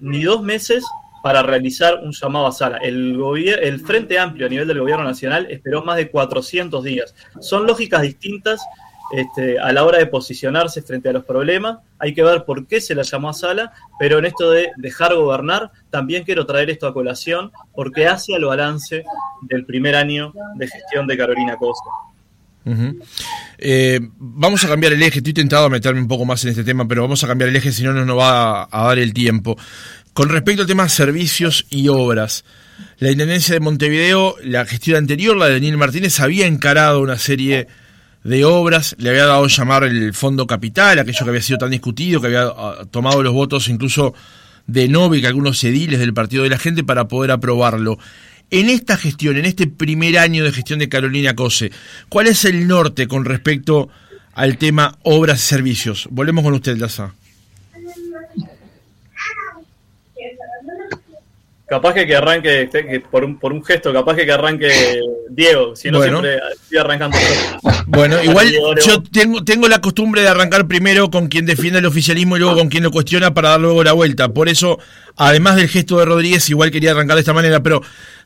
[0.00, 0.84] ni dos meses
[1.22, 2.78] para realizar un llamado a sala.
[2.78, 7.14] El, el Frente Amplio a nivel del Gobierno Nacional esperó más de 400 días.
[7.40, 8.60] Son lógicas distintas
[9.12, 11.78] este, a la hora de posicionarse frente a los problemas.
[11.98, 15.14] Hay que ver por qué se la llamó a sala, pero en esto de dejar
[15.14, 19.04] gobernar, también quiero traer esto a colación porque hace al balance
[19.42, 21.90] del primer año de gestión de Carolina Costa.
[23.58, 26.64] Eh, vamos a cambiar el eje, estoy tentado a meterme un poco más en este
[26.64, 29.12] tema, pero vamos a cambiar el eje, si no, no nos va a, dar el
[29.12, 29.56] tiempo.
[30.12, 32.44] Con respecto al tema servicios y obras,
[32.98, 37.66] la Intendencia de Montevideo, la gestión anterior, la de Daniel Martínez, había encarado una serie
[38.24, 42.20] de obras, le había dado llamar el Fondo Capital, aquello que había sido tan discutido,
[42.20, 44.14] que había ah, tomado los votos incluso
[44.66, 47.98] de Novi, que algunos ediles del Partido de la Gente, para poder aprobarlo.
[48.52, 51.72] En esta gestión, en este primer año de gestión de Carolina Cose,
[52.10, 53.88] ¿cuál es el norte con respecto
[54.34, 56.06] al tema obras y servicios?
[56.10, 57.14] Volvemos con usted, Laza.
[61.66, 65.74] Capaz que, que arranque, que por, un, por un gesto, capaz que, que arranque Diego,
[65.74, 67.16] si no siempre estoy arrancando.
[67.86, 68.52] Bueno, igual
[68.84, 72.56] yo tengo, tengo la costumbre de arrancar primero con quien defiende el oficialismo y luego
[72.56, 74.28] con quien lo cuestiona para dar luego la vuelta.
[74.28, 74.78] Por eso,
[75.16, 77.80] además del gesto de Rodríguez, igual quería arrancar de esta manera, pero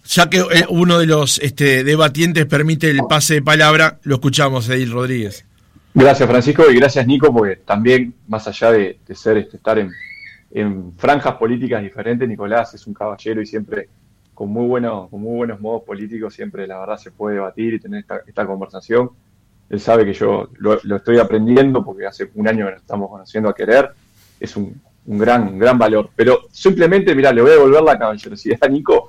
[0.08, 4.68] ya que eh, uno de los este, debatientes permite el pase de palabra, lo escuchamos,
[4.68, 5.44] Edil Rodríguez.
[5.94, 9.90] Gracias, Francisco, y gracias, Nico, porque también, más allá de, ser este, estar en,
[10.96, 13.88] franjas políticas diferentes, Nicolás es un caballero y siempre
[14.32, 17.80] con muy, bueno, con muy buenos modos políticos, siempre la verdad se puede debatir y
[17.80, 19.10] tener esta, conversación.
[19.70, 23.48] Él sabe que yo lo, estoy aprendiendo porque hace un año que nos estamos conociendo
[23.48, 23.90] a querer.
[24.38, 26.10] Es un, gran, gran valor.
[26.14, 29.08] Pero simplemente, mira, le voy a devolver la caballerosidad a Nico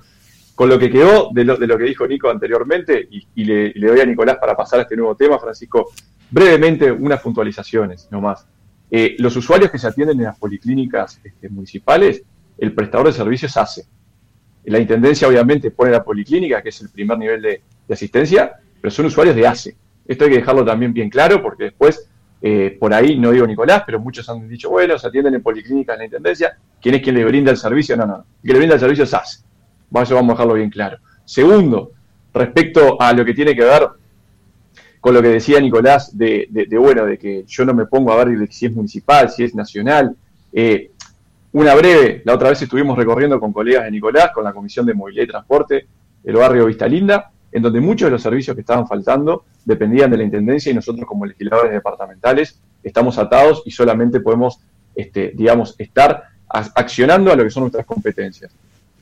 [0.58, 4.38] con lo que quedó de lo, que dijo Nico anteriormente, y, le, doy a Nicolás
[4.38, 5.92] para pasar a este nuevo tema, Francisco,
[6.32, 8.48] brevemente unas puntualizaciones nomás.
[8.90, 12.24] Eh, los usuarios que se atienden en las policlínicas este, municipales,
[12.58, 13.86] el prestador de servicios hace.
[14.66, 19.06] La Intendencia obviamente pone la policlínica, que es el primer nivel de, asistencia, pero son
[19.06, 19.78] usuarios de ACE.
[20.08, 22.10] Esto hay que dejarlo también bien claro, porque después,
[22.42, 25.94] eh, por ahí, no digo Nicolás, pero muchos han dicho, bueno, se atienden en policlínicas
[25.94, 27.96] en la Intendencia, ¿quién es quien le brinda el servicio?
[27.96, 29.47] No, no, quien le brinda el servicio es ACE.
[30.02, 30.98] Eso vamos a dejarlo bien claro.
[31.26, 31.92] Segundo,
[32.34, 33.88] respecto a lo que tiene que ver
[35.00, 38.52] con lo que decía Nicolás, de, bueno, de que yo no me pongo a ver
[38.52, 40.16] si es municipal, si es nacional.
[40.52, 40.92] Eh,
[41.54, 44.94] una breve, la otra vez estuvimos recorriendo con colegas de Nicolás, con la Comisión de
[44.94, 45.88] Movilidad y Transporte
[46.24, 50.18] del barrio Vista Linda, en donde muchos de los servicios que estaban faltando dependían de
[50.18, 54.60] la Intendencia y nosotros como legisladores departamentales estamos atados y solamente podemos,
[54.96, 58.52] este, digamos, estar accionando a lo que son nuestras competencias.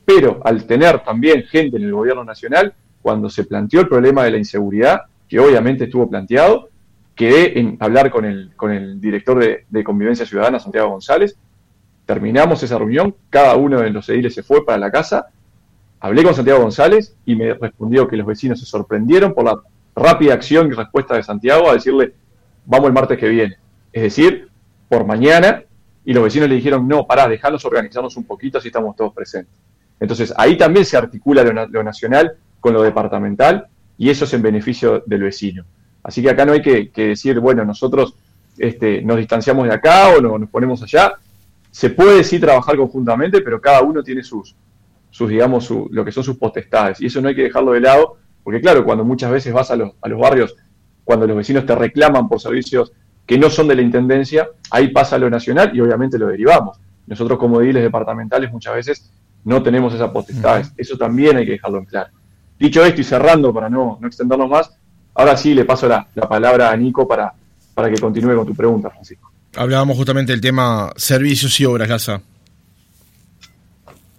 [0.06, 4.30] Pero al tener también gente en el gobierno nacional, cuando se planteó el problema de
[4.30, 6.70] la inseguridad, que obviamente estuvo planteado,
[7.14, 11.36] quedé en hablar con el, director de, Convivencia Ciudadana, Santiago González,
[12.04, 15.26] terminamos esa reunión, cada uno de los ediles se fue para la casa,
[15.98, 19.58] hablé con Santiago González y me respondió que los vecinos se sorprendieron por la
[19.96, 22.12] rápida acción y respuesta de Santiago a decirle,
[22.64, 23.56] vamos el martes que viene.
[23.92, 24.48] Es decir,
[24.88, 25.64] por mañana,
[26.04, 29.65] y los vecinos le dijeron, no, pará, dejanos organizarnos un poquito así estamos todos presentes.
[30.00, 33.66] Entonces ahí también se articula lo, nacional con lo departamental
[33.98, 35.64] y eso es en beneficio del vecino.
[36.02, 38.14] Así que acá no hay que, decir, bueno, nosotros
[38.58, 41.14] este, nos distanciamos de acá o nos ponemos allá.
[41.70, 44.54] Se puede sí trabajar conjuntamente, pero cada uno tiene sus,
[45.10, 47.00] sus digamos, lo que son sus potestades.
[47.00, 49.76] Y eso no hay que dejarlo de lado, porque claro, cuando muchas veces vas a
[49.76, 50.54] los, a los barrios,
[51.04, 52.92] cuando los vecinos te reclaman por servicios
[53.26, 56.78] que no son de la Intendencia, ahí pasa lo nacional y obviamente lo derivamos.
[57.06, 59.10] Nosotros como ediles departamentales muchas veces
[59.46, 60.72] no tenemos esas potestades.
[60.76, 62.10] Eso también hay que dejarlo en claro.
[62.58, 64.76] Dicho esto y cerrando para no, no extendernos más,
[65.14, 67.32] ahora sí le paso la, palabra a Nico para,
[67.72, 69.30] para que continúe con tu pregunta, Francisco.
[69.54, 72.20] Hablábamos justamente del tema servicios y obras, Gaza.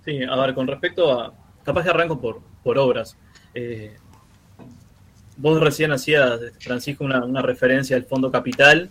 [0.05, 1.33] Sí, a ver, con respecto a.
[1.63, 3.17] Capaz que arranco por, por obras.
[3.53, 3.97] Eh,
[5.35, 8.89] vos recién hacías, Francisco, una, referencia al Fondo Capital,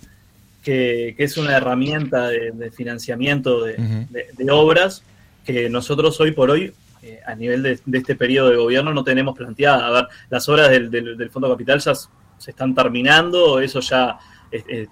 [0.62, 5.02] que, es una herramienta de, financiamiento de, obras
[5.46, 9.36] que nosotros hoy por hoy, eh, a nivel de, este periodo de gobierno, no tenemos
[9.36, 9.86] planteada.
[9.86, 14.18] A ver, las obras del, Fondo Capital ya se están terminando, eso ya
[14.50, 14.86] eh, eh,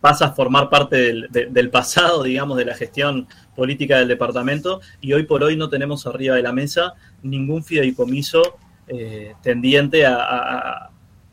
[0.00, 5.24] pasa a formar parte del, pasado, digamos, de la gestión política del departamento, y hoy
[5.24, 10.90] por hoy no tenemos arriba de la mesa ningún fideicomiso eh, tendiente a,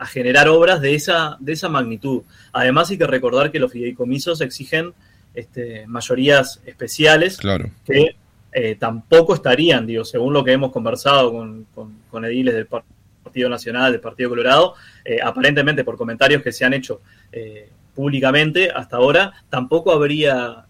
[0.07, 2.21] generar obras de esa, de esa magnitud.
[2.51, 4.93] Además hay que recordar que los fideicomisos exigen
[5.33, 7.39] este, mayorías especiales
[7.83, 8.15] que
[8.57, 11.31] eh, tampoco estarían, digo, según lo que hemos conversado
[11.73, 16.73] con, ediles del Partido Nacional, del Partido Colorado, eh, aparentemente por comentarios que se han
[16.73, 17.01] hecho
[17.93, 20.65] públicamente hasta ahora, tampoco habría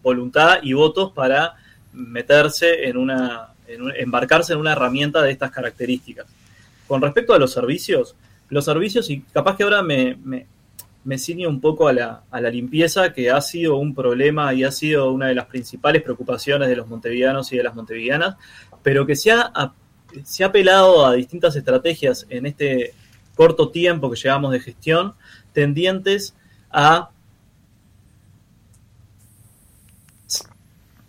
[0.00, 1.54] voluntad y votos para
[1.92, 6.26] meterse en una embarcarse en una herramienta de estas características.
[6.86, 8.14] Con respecto a los servicios,
[8.48, 10.46] los servicios, y capaz que ahora me,
[11.18, 14.70] ciño un poco a la, a la, limpieza, que ha sido un problema y ha
[14.70, 18.36] sido una de las principales preocupaciones de los montevideanos y de las montevideanas,
[18.82, 19.52] pero que se ha,
[20.24, 22.94] se ha apelado a distintas estrategias en este
[23.34, 25.14] corto tiempo que llevamos de gestión,
[25.52, 26.34] tendientes
[26.70, 27.10] a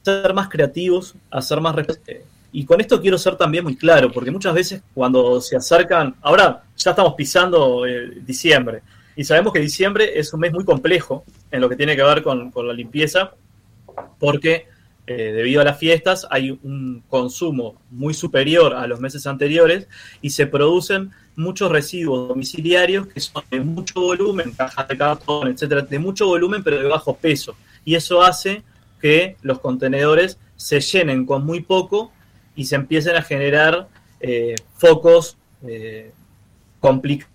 [0.04, 1.76] ser más creativos, a ser más
[2.58, 6.64] y con esto quiero ser también muy claro, porque muchas veces cuando se acercan, ahora
[6.78, 8.82] ya estamos pisando eh, diciembre,
[9.16, 12.22] y sabemos que diciembre es un mes muy complejo en lo que tiene que ver
[12.22, 13.32] con, la limpieza,
[14.20, 14.68] porque
[15.08, 19.88] eh, debido a las fiestas hay un consumo muy superior a los meses anteriores
[20.22, 25.82] y se producen muchos residuos domiciliarios que son de mucho volumen, cajas de cartón, etcétera,
[25.82, 27.56] de mucho volumen pero de bajo peso.
[27.86, 28.64] Y eso hace
[29.02, 32.12] que los contenedores se llenen con muy poco
[32.56, 33.88] y se empiecen a generar
[34.20, 36.12] eh, focos eh,
[36.80, 37.35] complicados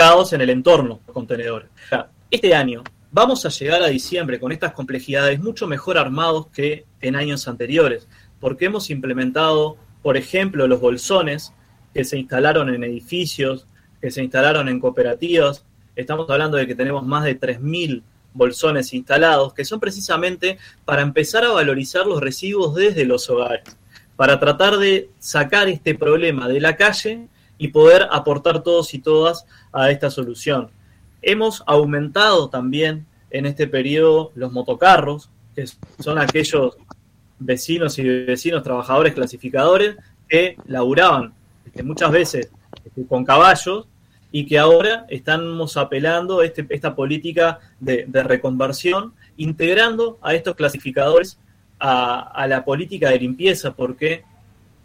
[0.00, 1.68] en el entorno de contenedores.
[2.30, 2.82] Este año
[3.12, 8.08] vamos a llegar a diciembre con estas complejidades mucho mejor armados que en años anteriores,
[8.40, 11.52] porque hemos implementado, por ejemplo, los bolsones
[11.92, 13.66] que se instalaron en edificios,
[14.00, 15.66] que se instalaron en cooperativas.
[15.94, 21.44] Estamos hablando de que tenemos más de 3.000 bolsones instalados, que son precisamente para empezar
[21.44, 23.76] a valorizar los residuos desde los hogares,
[24.16, 27.28] para tratar de sacar este problema de la calle
[27.60, 30.70] y poder aportar todos y todas a esta solución.
[31.20, 35.66] Hemos aumentado también en este periodo los motocarros, que
[35.98, 36.78] son aquellos
[37.38, 39.96] vecinos y vecinos trabajadores clasificadores
[40.26, 41.34] que laburaban
[41.66, 42.50] este, muchas veces
[42.82, 43.86] este, con caballos
[44.32, 51.38] y que ahora estamos apelando a este, esta política de, reconversión, integrando a estos clasificadores
[51.78, 54.24] a, la política de limpieza, porque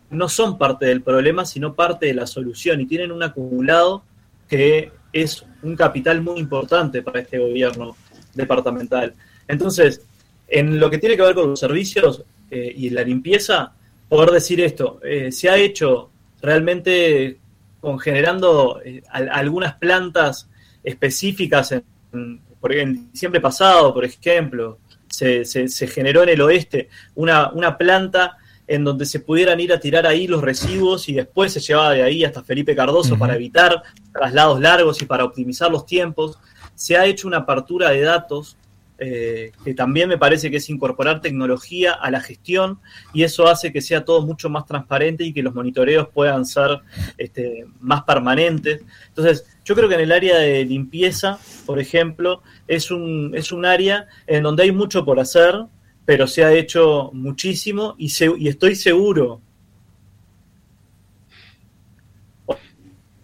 [0.10, 4.04] no son parte del problema, sino parte de la solución y tienen un acumulado
[4.48, 7.96] que es un capital muy importante para este gobierno
[8.34, 9.14] departamental.
[9.48, 10.02] Entonces,
[10.48, 13.74] en lo que tiene que ver con los servicios eh, y la limpieza,
[14.08, 17.40] poder decir esto, eh, se ha hecho realmente
[17.80, 20.50] con generando eh, algunas plantas
[20.84, 21.72] específicas.
[21.72, 28.38] En, en diciembre pasado, por ejemplo, se, se, generó en el oeste una, una planta
[28.68, 32.04] en donde se pudieran ir a tirar ahí los residuos y después se llevaba de
[32.04, 36.40] ahí hasta Felipe Cardoso para evitar traslados largos y para optimizar los tiempos.
[36.74, 38.58] Se ha hecho una apertura de datos
[38.98, 42.80] eh, que también me parece que es incorporar tecnología a la gestión
[43.14, 46.80] y eso hace que sea todo mucho más transparente y que los monitoreos puedan ser
[47.18, 48.84] este, más permanentes.
[49.10, 53.66] Entonces, yo creo que en el área de limpieza, por ejemplo, es un, es un
[53.66, 55.66] área en donde hay mucho por hacer,
[56.06, 59.42] pero se ha hecho muchísimo y, y estoy seguro.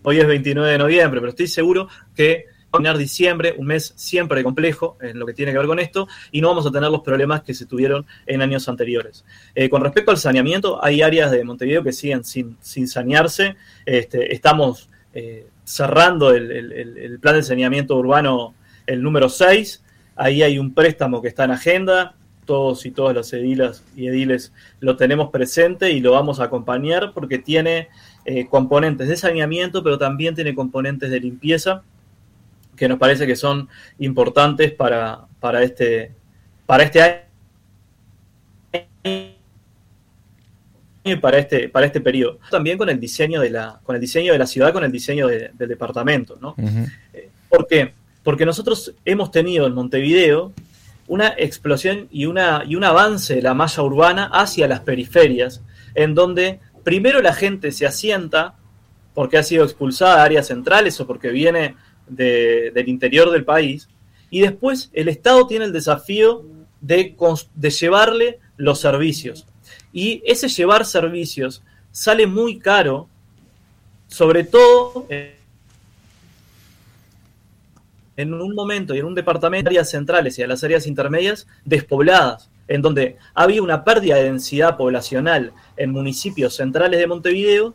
[0.04, 4.98] Hoy es 29 de noviembre, pero estoy seguro que terminar diciembre, un mes siempre complejo
[5.02, 7.44] en lo que tiene que ver con esto, y no vamos a tener los problemas
[7.44, 9.26] que se tuvieron en años anteriores.
[9.54, 13.56] Eh, con respecto al saneamiento, hay áreas de Montevideo que siguen sin, sin sanearse.
[13.86, 18.56] Este, estamos eh, cerrando el, plan de saneamiento urbano,
[18.88, 19.84] el número 6.
[20.16, 22.16] Ahí hay un préstamo que está en agenda.
[22.46, 27.14] Todos y todas las edilas y ediles lo tenemos presente y lo vamos a acompañar
[27.14, 27.90] porque tiene
[28.26, 31.84] eh, componentes de saneamiento, pero también tiene componentes de limpieza
[32.76, 33.70] que nos parece que son
[34.00, 36.14] importantes para, para, este,
[36.66, 37.22] para este año
[41.20, 42.40] para este, para este periodo.
[42.50, 45.28] También con el diseño de la, con el diseño de la ciudad, con el diseño
[45.28, 46.38] del departamento.
[46.40, 46.56] ¿no?
[47.14, 47.94] Eh, ¿Por qué?
[48.24, 50.54] Porque nosotros hemos tenido en Montevideo
[51.08, 55.62] una explosión y, una, y un avance de la malla urbana hacia las periferias,
[55.96, 58.56] en donde primero la gente se asienta
[59.14, 61.76] porque ha sido expulsada de áreas centrales o porque viene
[62.08, 63.90] del interior del país,
[64.30, 66.46] y después el Estado tiene el desafío
[66.80, 67.16] de,
[67.56, 69.46] de llevarle los servicios.
[69.94, 73.10] Y ese llevar servicios sale muy caro,
[74.08, 75.06] sobre todo
[78.18, 82.50] un momento y en un departamento de áreas centrales y a las áreas intermedias despobladas,
[82.68, 87.74] en donde había una pérdida de densidad poblacional en municipios centrales de Montevideo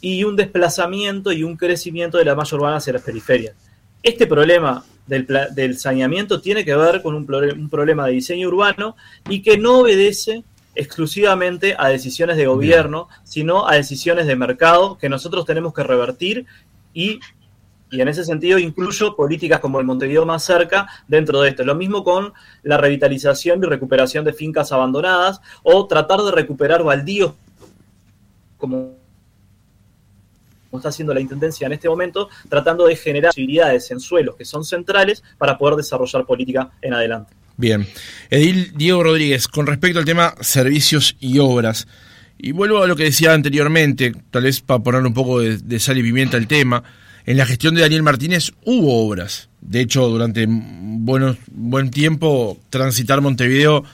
[0.00, 3.54] y un desplazamiento y un crecimiento de la malla urbana hacia las periferias.
[4.02, 8.96] Este problema del, saneamiento tiene que ver con un, un problema de diseño urbano
[9.28, 15.08] y que no obedece exclusivamente a decisiones de gobierno, sino a decisiones de mercado que
[15.08, 16.46] nosotros tenemos que revertir
[16.92, 17.20] y,
[17.90, 21.64] y, en ese sentido incluyo políticas como el Montevideo más cerca dentro de esto.
[21.64, 22.32] Lo mismo con
[22.62, 27.32] la revitalización y recuperación de fincas abandonadas o tratar de recuperar baldíos
[28.56, 28.96] como
[30.72, 34.64] está haciendo la Intendencia en este momento, tratando de generar posibilidades en suelos que son
[34.64, 37.32] centrales para poder desarrollar política en adelante.
[37.56, 37.86] Bien.
[38.28, 41.86] Edil Diego Rodríguez, con respecto al tema servicios y obras,
[42.38, 45.96] y vuelvo a lo que decía anteriormente, tal vez para poner un poco de, sal
[45.96, 46.82] y pimienta al tema,
[47.26, 49.48] en la gestión de Daniel Martínez hubo obras.
[49.60, 53.84] De hecho, durante buenos, buen tiempo transitar Montevideo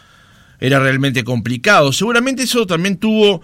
[0.61, 1.93] era realmente complicado.
[1.93, 3.41] Seguramente eso también tuvo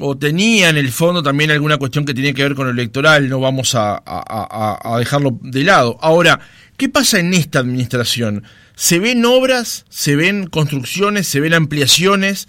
[0.00, 3.28] o tenía en el fondo también alguna cuestión que tenía que ver con lo electoral,
[3.28, 4.02] no vamos a,
[4.98, 5.96] dejarlo de lado.
[6.00, 6.40] Ahora,
[6.76, 8.44] ¿qué pasa en esta administración?
[8.74, 12.48] ¿Se ven obras, se ven construcciones, se ven ampliaciones?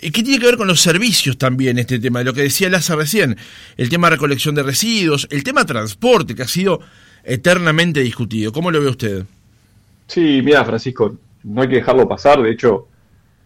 [0.00, 2.20] ¿Qué tiene que ver con los servicios también este tema?
[2.20, 3.36] De lo que decía Laza recién,
[3.76, 6.80] el tema de recolección de residuos, el tema transporte, que ha sido
[7.24, 8.52] eternamente discutido.
[8.52, 9.24] ¿Cómo lo ve usted?
[10.06, 12.42] Sí, mira, Francisco, no hay que dejarlo pasar.
[12.42, 12.88] De hecho,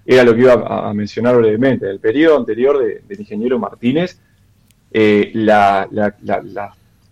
[0.04, 0.52] era lo que iba
[0.88, 1.86] a, mencionar brevemente.
[1.86, 4.18] En el periodo anterior del ingeniero Martínez,
[4.92, 5.86] eh, las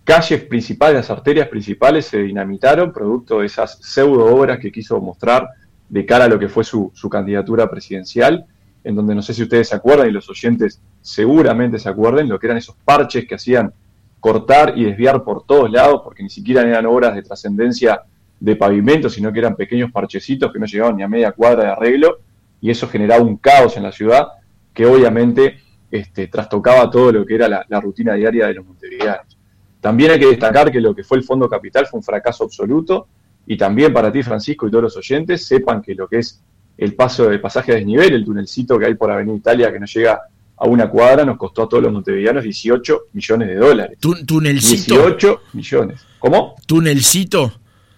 [0.05, 5.49] calles principales, las arterias principales se dinamitaron producto de esas pseudo obras que quiso mostrar
[5.89, 8.47] de cara a lo que fue su, candidatura presidencial,
[8.89, 12.39] en donde no sé si ustedes se acuerdan y los oyentes seguramente se acuerden, lo
[12.39, 13.71] que eran esos parches que hacían
[14.19, 18.01] cortar y desviar por todos lados, porque ni siquiera eran obras de trascendencia
[18.41, 21.71] de pavimento, sino que eran pequeños parchecitos que no llegaban ni a media cuadra de
[21.73, 22.21] arreglo,
[22.63, 24.27] y eso generaba un caos en la ciudad
[24.73, 25.59] que obviamente
[25.91, 29.37] este, trastocaba todo lo que era la, rutina diaria de los montevideanos.
[29.83, 33.07] También hay que destacar que lo que fue el Fondo Capital fue un fracaso absoluto
[33.47, 36.43] y también para ti, Francisco, y todos los oyentes, sepan que lo que es
[36.79, 39.87] el paso de pasaje a desnivel, el tunelcito que hay por Avenida Italia que no
[39.87, 40.23] llega
[40.57, 43.99] a una cuadra, nos costó a todos los montevideanos 18 millones de dólares.
[43.99, 44.95] ¿Tunelcito?
[44.95, 46.01] 18 millones.
[46.19, 46.55] ¿Cómo?
[46.67, 47.53] ¿Tunelcito?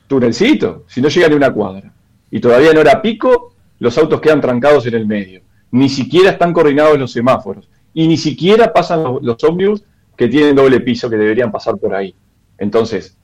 [0.09, 1.93] Tunelcito, si no llega ni una cuadra.
[2.31, 5.41] Y todavía no era pico los autos quedan trancados en el medio.
[5.73, 7.69] Ni siquiera están coordinados los semáforos.
[7.93, 9.83] Y ni siquiera pasan los, ómnibus
[10.17, 12.15] que tienen doble piso que deberían pasar por ahí.
[12.59, 13.17] Entonces,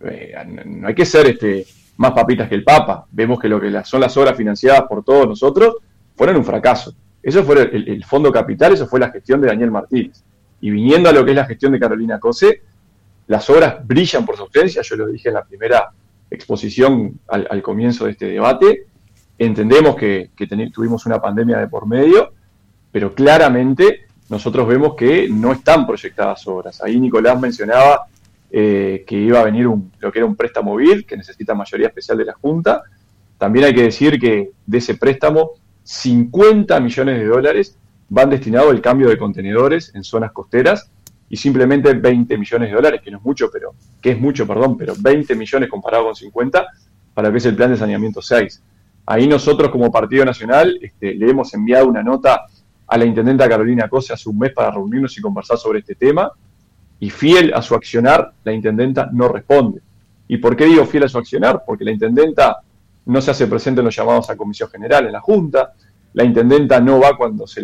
[0.00, 0.32] eh,
[0.64, 1.66] no hay que ser este,
[1.96, 3.06] más papitas que el Papa.
[3.10, 5.76] Vemos que lo que son las obras financiadas por todos nosotros
[6.16, 6.94] fueron un fracaso.
[7.22, 10.22] Eso fue el, Fondo Capital, eso fue la gestión de Daniel Martínez.
[10.60, 12.62] Y viniendo a lo que es la gestión de Carolina Cose,
[13.26, 15.90] las obras brillan por su ausencia, yo lo dije en la primera
[16.30, 18.86] exposición al comienzo de este debate,
[19.38, 20.30] Entendemos que,
[20.72, 22.32] tuvimos una pandemia de por medio,
[22.92, 26.80] pero claramente nosotros vemos que no están proyectadas obras.
[26.82, 28.06] Ahí Nicolás mencionaba
[28.56, 31.88] eh, que iba a venir un, lo que era un préstamo móvil, que necesita mayoría
[31.88, 32.84] especial de la Junta.
[33.36, 37.76] También hay que decir que de ese préstamo, 50 millones de dólares
[38.08, 40.88] van destinados al cambio de contenedores en zonas costeras
[41.28, 44.78] y simplemente 20 millones de dólares, que no es mucho, pero que es mucho, perdón,
[44.78, 46.64] pero 20 millones comparado con 50
[47.12, 48.62] para que es el plan de saneamiento 6.
[49.06, 52.42] Ahí nosotros como Partido Nacional este, le hemos enviado una nota
[52.86, 56.30] a la intendenta Carolina Cose hace un mes para reunirnos y conversar sobre este tema
[57.04, 59.82] y fiel a su accionar, la intendenta no responde.
[60.26, 61.62] ¿Y por qué digo fiel a su accionar?
[61.66, 62.60] Porque la intendenta
[63.04, 65.74] no se hace presente en los llamados a comisión general, en la Junta,
[66.14, 67.60] la intendenta no va cuando se,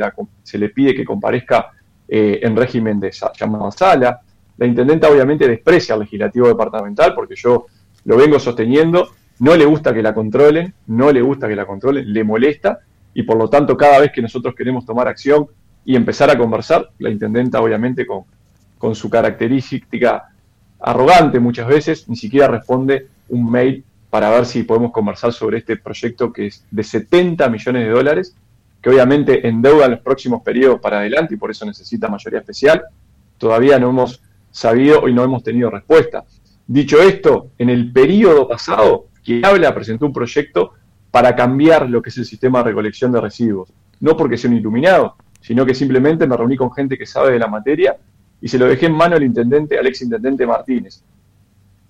[0.58, 1.70] le pide que comparezca
[2.06, 4.20] eh, en régimen de llamada sala,
[4.58, 7.64] la intendenta obviamente desprecia al legislativo departamental, porque yo
[8.04, 12.12] lo vengo sosteniendo, no le gusta que la controlen, no le gusta que la controlen,
[12.12, 12.80] le molesta
[13.14, 15.46] y por lo tanto cada vez que nosotros queremos tomar acción
[15.82, 18.24] y empezar a conversar, la intendenta obviamente con,
[18.80, 20.30] con su característica
[20.80, 25.76] arrogante muchas veces, ni siquiera responde un mail para ver si podemos conversar sobre este
[25.76, 28.34] proyecto que es de 70 millones de dólares,
[28.80, 32.82] que obviamente endeuda en los próximos periodos para adelante y por eso necesita mayoría especial.
[33.36, 36.24] Todavía no hemos sabido y no hemos tenido respuesta.
[36.66, 40.72] Dicho esto, en el periodo pasado, quien habla presentó un proyecto
[41.10, 43.70] para cambiar lo que es el sistema de recolección de residuos.
[44.00, 47.38] No porque sea un iluminado, sino que simplemente me reuní con gente que sabe de
[47.38, 47.94] la materia
[48.40, 51.02] y se lo dejé en mano al intendente, al ex intendente Martínez.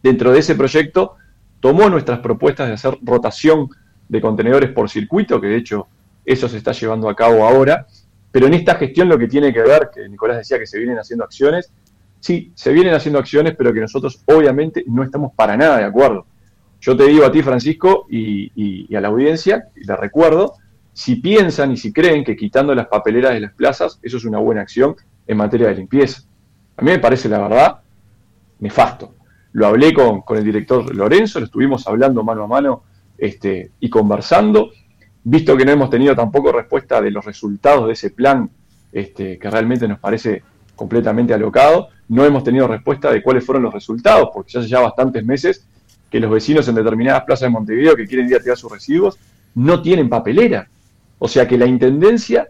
[0.03, 1.16] Dentro de ese proyecto
[1.61, 3.68] tomó nuestras propuestas de hacer rotación
[4.09, 5.86] de contenedores por circuito, que de hecho
[6.24, 7.86] eso se está llevando a cabo ahora,
[8.32, 10.98] pero en esta gestión lo que tiene que ver, que Nicolás decía que se vienen
[10.98, 11.70] haciendo acciones,
[12.20, 16.26] sí, se vienen haciendo acciones, pero que nosotros obviamente no estamos para nada de acuerdo.
[16.80, 20.55] Yo te digo a ti, Francisco, y, a la audiencia, y le recuerdo,
[20.92, 24.38] si piensan y si creen que quitando las papeleras de las plazas, eso es una
[24.38, 24.96] buena acción
[25.26, 26.22] en materia de limpieza.
[26.81, 27.81] A mí me parece, la verdad,
[28.61, 29.14] nefasto.
[29.53, 32.85] Lo hablé con, el director Lorenzo, lo estuvimos hablando mano a mano
[33.18, 34.70] este, y conversando,
[35.22, 38.49] visto que no hemos tenido tampoco respuesta de los resultados de ese plan,
[38.93, 40.43] este, que realmente nos parece
[40.74, 44.81] completamente alocado, no hemos tenido respuesta de cuáles fueron los resultados, porque ya hace ya
[44.81, 45.66] bastantes meses
[46.11, 49.18] que los vecinos en determinadas plazas de Montevideo que quieren ir a tirar sus residuos
[49.55, 50.66] no tienen papelera.
[51.18, 52.49] O sea que la Intendencia,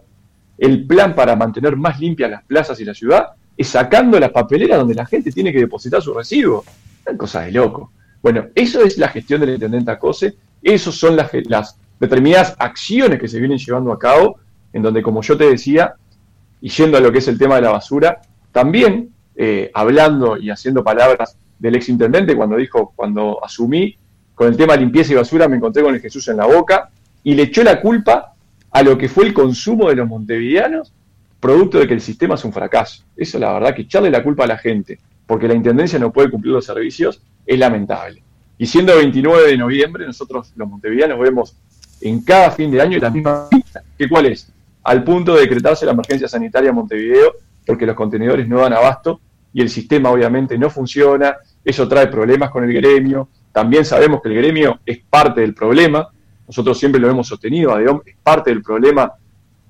[0.56, 4.78] el plan para mantener más limpias las plazas y la ciudad, es sacando las papeleras
[4.78, 6.64] donde la gente tiene que depositar su residuo.
[7.06, 7.92] Una cosa de loco.
[8.22, 13.18] Bueno, eso es la gestión de la Intendenta COSE, esas son las, las determinadas acciones
[13.18, 14.38] que se vienen llevando a cabo,
[14.72, 15.94] en donde, como yo te decía,
[16.60, 18.20] y yendo a lo que es el tema de la basura,
[18.52, 23.96] también eh, hablando y haciendo palabras del ex intendente cuando dijo, cuando asumí
[24.34, 26.90] con el tema limpieza y basura, me encontré con el Jesús en la boca
[27.22, 28.34] y le echó la culpa
[28.70, 30.92] a lo que fue el consumo de los montevideanos,
[31.40, 33.02] producto de que el sistema es un fracaso.
[33.16, 36.30] Eso la verdad que echarle la culpa a la gente, porque la Intendencia no puede
[36.30, 38.22] cumplir los servicios, es lamentable.
[38.58, 41.56] Y siendo 29 de noviembre, nosotros los montevideanos vemos
[42.02, 43.82] en cada fin de año la misma pista.
[43.96, 44.52] ¿Qué cuál es?
[44.82, 47.34] Al punto de decretarse la emergencia sanitaria en Montevideo,
[47.66, 49.20] porque los contenedores no dan abasto
[49.52, 54.28] y el sistema obviamente no funciona, eso trae problemas con el gremio, también sabemos que
[54.28, 56.08] el gremio es parte del problema,
[56.46, 59.12] nosotros siempre lo hemos sostenido, ADEOM es parte del problema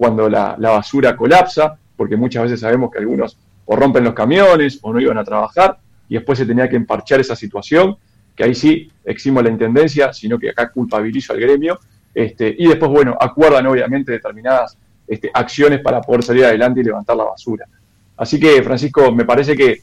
[0.01, 3.37] cuando la, basura colapsa, porque muchas veces sabemos que algunos
[3.67, 5.79] o rompen los camiones o no iban a trabajar
[6.09, 7.99] y después se tenía que emparchar esa situación,
[8.35, 11.79] que ahí sí eximo la intendencia, sino que acá culpabilizo al gremio,
[12.15, 17.15] este, y después, bueno, acuerdan obviamente determinadas este, acciones para poder salir adelante y levantar
[17.17, 17.67] la basura.
[18.17, 19.83] Así que, Francisco, me parece que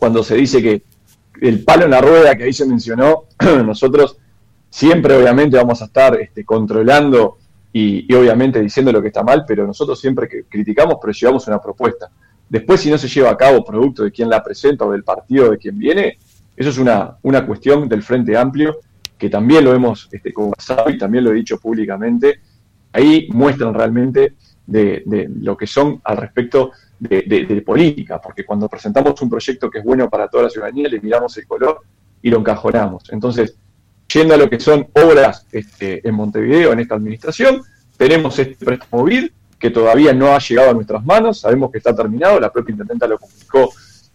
[0.00, 0.82] cuando se dice que
[1.40, 3.26] el palo en la rueda que ahí se mencionó,
[3.64, 4.16] nosotros
[4.68, 7.38] siempre obviamente vamos a estar este, controlando
[7.72, 11.60] y, obviamente diciendo lo que está mal, pero nosotros siempre que criticamos, pero llevamos una
[11.60, 12.10] propuesta.
[12.48, 15.50] Después, si no se lleva a cabo producto de quien la presenta o del partido
[15.50, 16.18] de quien viene,
[16.56, 18.78] eso es una, una cuestión del Frente Amplio,
[19.16, 22.40] que también lo hemos este, conversado y también lo he dicho públicamente.
[22.92, 24.34] Ahí muestran realmente
[24.66, 29.78] de, de lo que son al respecto de, política, porque cuando presentamos un proyecto que
[29.78, 31.80] es bueno para toda la ciudadanía, le miramos el color
[32.20, 33.04] y lo encajonamos.
[33.10, 33.56] Entonces,
[34.12, 37.62] yendo a lo que son obras este, en Montevideo, en esta administración,
[37.96, 41.94] tenemos este préstamo BID que todavía no ha llegado a nuestras manos, sabemos que está
[41.94, 43.70] terminado, la propia intendenta lo comunicó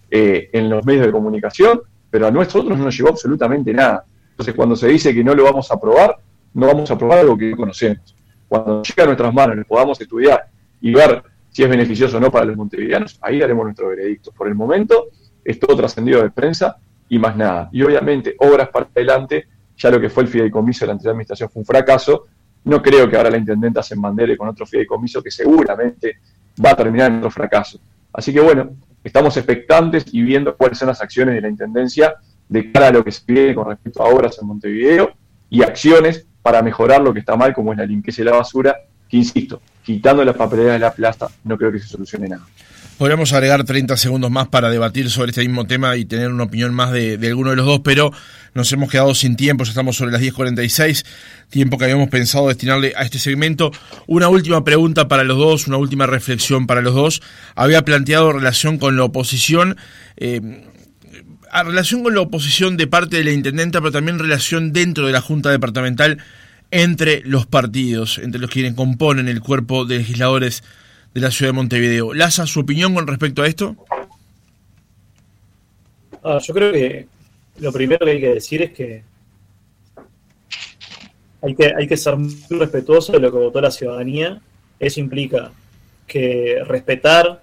[0.10, 4.06] eh, en los medios de comunicación, pero a nosotros no nos llegó absolutamente nada.
[4.32, 6.18] Entonces, cuando se dice que no lo vamos a aprobar,
[6.54, 8.16] no vamos a aprobar algo que no conocemos.
[8.48, 10.48] Cuando llegue a nuestras manos, lo podamos estudiar
[10.82, 14.32] y ver si es beneficioso o no para los montevideanos, ahí haremos nuestro veredicto.
[14.32, 15.08] Por el momento
[15.44, 16.78] es todo trascendido de prensa
[17.08, 17.70] y más nada.
[17.72, 19.48] Y obviamente, obras para adelante,
[19.78, 22.26] ya lo que fue el fideicomiso de la anterior administración fue un fracaso.
[22.64, 26.18] No creo que ahora la intendenta se mandere con otro fideicomiso que seguramente
[26.64, 27.80] va a terminar en otro fracaso.
[28.14, 28.72] Así que bueno,
[29.04, 32.16] estamos expectantes y viendo cuáles son las acciones de la intendencia
[32.48, 35.14] de cara a lo que se viene con respecto a obras en Montevideo
[35.50, 38.76] y acciones para mejorar lo que está mal, como es la limpieza y la basura,
[39.10, 42.46] que insisto, quitando las papeleras de la plaza, no creo que se solucione nada.
[42.98, 46.74] Podríamos agregar 30 segundos más para debatir sobre este mismo tema y tener una opinión
[46.74, 48.14] más de, alguno de los dos, pero
[48.54, 51.06] nos hemos quedado sin tiempo, ya estamos sobre las 10.46,
[51.50, 53.74] tiempo que habíamos pensado destinarle a este segmento.
[54.08, 57.22] Una última pregunta para los dos, una última reflexión para los dos.
[57.54, 59.76] Había planteado relación con la oposición.
[60.16, 60.64] Eh,
[61.52, 65.12] a relación con la oposición de parte de la intendenta, pero también relación dentro de
[65.12, 66.20] la Junta Departamental
[66.72, 70.64] entre los partidos, entre los quienes componen el cuerpo de legisladores
[71.16, 72.14] de la ciudad de Montevideo.
[72.14, 73.76] Laza, ¿su opinión con respecto a esto?
[76.22, 77.08] Ah, yo creo que
[77.60, 79.04] lo primero que hay que decir es que
[81.42, 84.42] hay que, hay que ser muy respetuoso de lo que votó la ciudadanía.
[84.78, 85.54] Eso implica
[86.06, 87.42] que respetar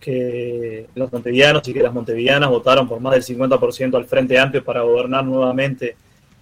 [0.00, 4.64] que los montevianos y que las montevianas votaron por más del 50% al Frente Amplio
[4.64, 5.94] para gobernar nuevamente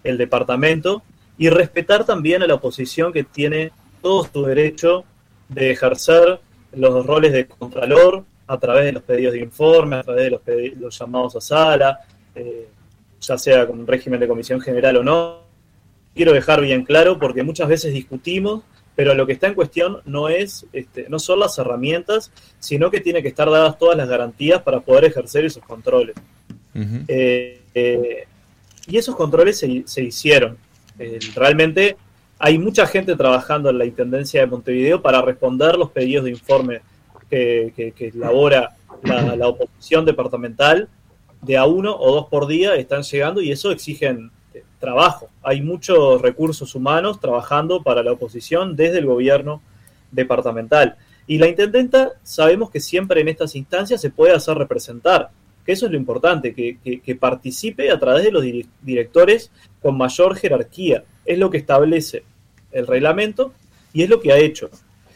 [0.03, 1.03] el departamento
[1.37, 3.71] y respetar también a la oposición que tiene
[4.01, 5.05] todo su derecho
[5.49, 6.41] de ejercer
[6.73, 10.77] los roles de contralor a través de los pedidos de informe, a través de los,
[10.79, 12.01] los llamados a sala,
[12.35, 12.69] eh,
[13.21, 15.39] ya sea con un régimen de comisión general o no.
[16.15, 18.63] Quiero dejar bien claro porque muchas veces discutimos
[18.99, 23.01] pero lo que está en cuestión no es, este, no son las herramientas, sino que
[23.01, 26.17] tiene que estar dadas todas las garantías para poder ejercer esos controles.
[27.07, 28.27] Eh, eh,
[28.89, 30.59] y esos controles se, hicieron.
[30.99, 31.97] Eh, realmente
[32.39, 36.81] hay mucha gente trabajando en la Intendencia de Montevideo para responder los pedidos de informe
[37.29, 40.89] que, elabora la, oposición departamental.
[41.43, 44.33] De a uno o dos por día están llegando y eso exigen
[44.81, 45.29] trabajo.
[45.43, 49.61] Hay muchos recursos humanos trabajando para la oposición desde el gobierno
[50.11, 50.97] departamental.
[51.27, 55.31] Y la intendenta sabemos que siempre en estas instancias se puede hacer representar,
[55.65, 58.45] que eso es lo importante, que, participe a través de los
[58.83, 59.51] directores
[59.83, 61.05] con mayor jerarquía.
[61.29, 62.25] Es lo que establece
[62.73, 63.53] el reglamento
[63.93, 64.71] y es lo que ha hecho.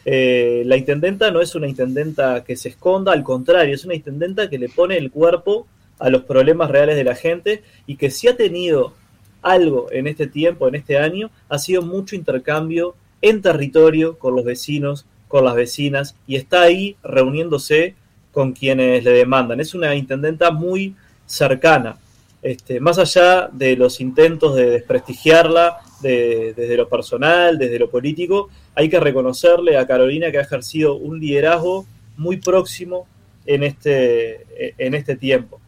[0.05, 4.49] Eh, la intendenta no es una intendenta que se esconda, al contrario, es una intendenta
[4.49, 5.65] que le pone el cuerpo
[5.99, 8.93] a los problemas reales de la gente y que si ha tenido
[9.41, 14.45] algo en este tiempo, en este año, ha sido mucho intercambio en territorio con los
[14.45, 17.95] vecinos, con las vecinas, y está ahí reuniéndose
[18.31, 19.59] con quienes le demandan.
[19.59, 20.95] Es una intendenta muy
[21.25, 21.97] cercana,
[22.41, 28.89] este, más allá de los intentos de desprestigiarla desde lo personal, desde lo político, hay
[28.89, 31.85] que reconocerle a Carolina que ha ejercido un liderazgo
[32.17, 33.07] muy próximo
[33.45, 34.45] en este,
[34.77, 35.59] en este tiempo.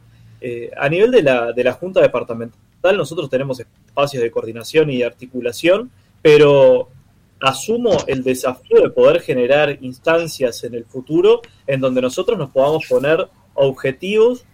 [0.41, 4.99] Eh, a nivel de la, de la Junta Departamental, nosotros tenemos espacios de coordinación y
[4.99, 5.89] de articulación,
[6.21, 6.89] pero
[7.39, 12.85] asumo el desafío de poder generar instancias en el futuro en donde nosotros nos podamos
[12.87, 14.45] poner objetivos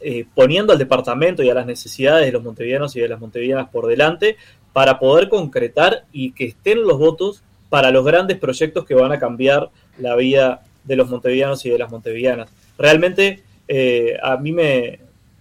[0.00, 3.68] eh, poniendo al departamento y a las necesidades de los montevianos y de las montevianas
[3.70, 4.36] por delante
[4.74, 9.20] para poder concretar y que estén los votos para los grandes proyectos que van a
[9.20, 12.50] cambiar la vida de los montevianos y de las montevianas.
[12.76, 14.98] Realmente eh, a mí me,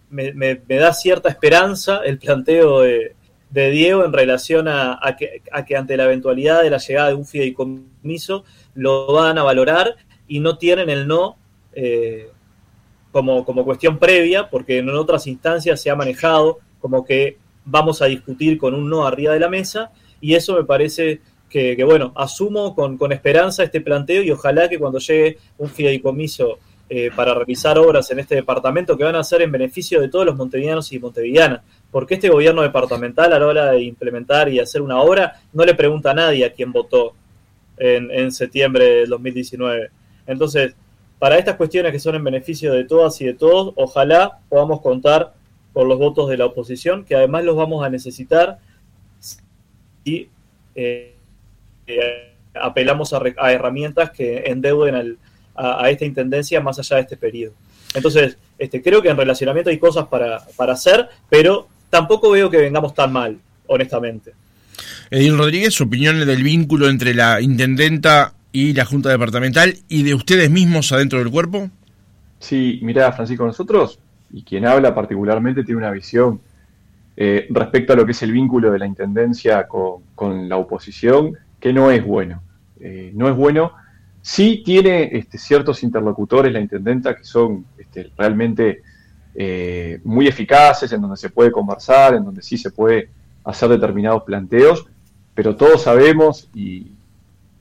[0.09, 3.15] me, da cierta esperanza el planteo de,
[3.49, 5.41] Diego en relación a, que,
[5.75, 9.95] ante la eventualidad de la llegada de un fideicomiso lo van a valorar
[10.27, 11.37] y no tienen el no
[11.73, 12.29] eh,
[13.11, 18.05] como, como cuestión previa, porque en otras instancias se ha manejado como que vamos a
[18.05, 19.91] discutir con un no arriba de la mesa,
[20.21, 24.79] y eso me parece que, bueno, asumo con, con, esperanza este planteo y ojalá que
[24.79, 26.57] cuando llegue un fideicomiso
[26.89, 30.25] eh, para realizar obras en este departamento que van a ser en beneficio de todos
[30.25, 34.81] los montevideanos y montevideanas, porque este gobierno departamental a la hora de implementar y hacer
[34.81, 37.15] una obra no le pregunta a nadie a quién votó
[37.77, 39.89] en, septiembre del 2019.
[40.27, 40.75] Entonces,
[41.19, 45.33] para estas cuestiones que son en beneficio de todas y de todos, ojalá podamos contar
[45.73, 48.59] con los votos de la oposición, que además los vamos a necesitar
[50.03, 50.29] y
[50.75, 51.15] eh,
[51.87, 55.17] eh, apelamos a, a, herramientas que endeuden al,
[55.55, 57.53] a, esta intendencia más allá de este periodo.
[57.93, 62.57] Entonces, este, creo que en relacionamiento hay cosas para, para hacer, pero tampoco veo que
[62.57, 64.33] vengamos tan mal, honestamente.
[65.11, 70.15] Edil Rodríguez, su opinión del vínculo entre la intendenta y la Junta Departamental y de
[70.15, 71.69] ustedes mismos adentro del cuerpo.
[72.39, 73.99] Sí, mira, Francisco, nosotros,
[74.33, 76.41] y quien habla particularmente, tiene una visión
[77.15, 81.71] eh, respecto a lo que es el vínculo de la intendencia con, la oposición, que
[81.71, 82.41] no es bueno.
[82.79, 83.71] Eh, no es bueno
[84.23, 88.81] Sí tiene este, ciertos interlocutores la intendenta que son este, realmente
[89.35, 93.09] eh, muy eficaces, en donde se puede conversar, en donde sí se puede
[93.43, 94.87] hacer determinados planteos,
[95.35, 96.93] pero todos sabemos, y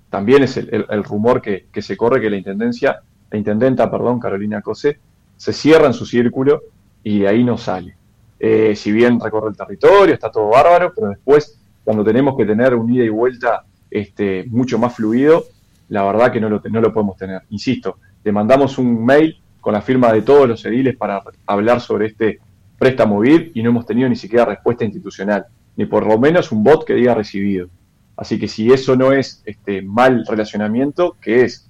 [0.09, 5.01] también es el, rumor que, se corre, que la intendencia, la intendenta, perdón, Carolina Cose,
[5.43, 6.62] se cierra en su círculo
[7.03, 7.97] y de ahí no sale.
[8.38, 12.76] Eh, si bien recorre el territorio, está todo bárbaro, pero después, cuando tenemos que tener
[12.76, 15.47] un ida y vuelta este, mucho más fluido,
[15.88, 17.43] la verdad que no lo, no lo podemos tener.
[17.51, 22.07] Insisto, le mandamos un mail con la firma de todos los ediles para hablar sobre
[22.07, 22.38] este
[22.78, 26.62] préstamo BID y no hemos tenido ni siquiera respuesta institucional, ni por lo menos un
[26.62, 27.68] bot que diga recibido.
[28.16, 31.68] Así que si eso no es este mal relacionamiento, ¿qué es?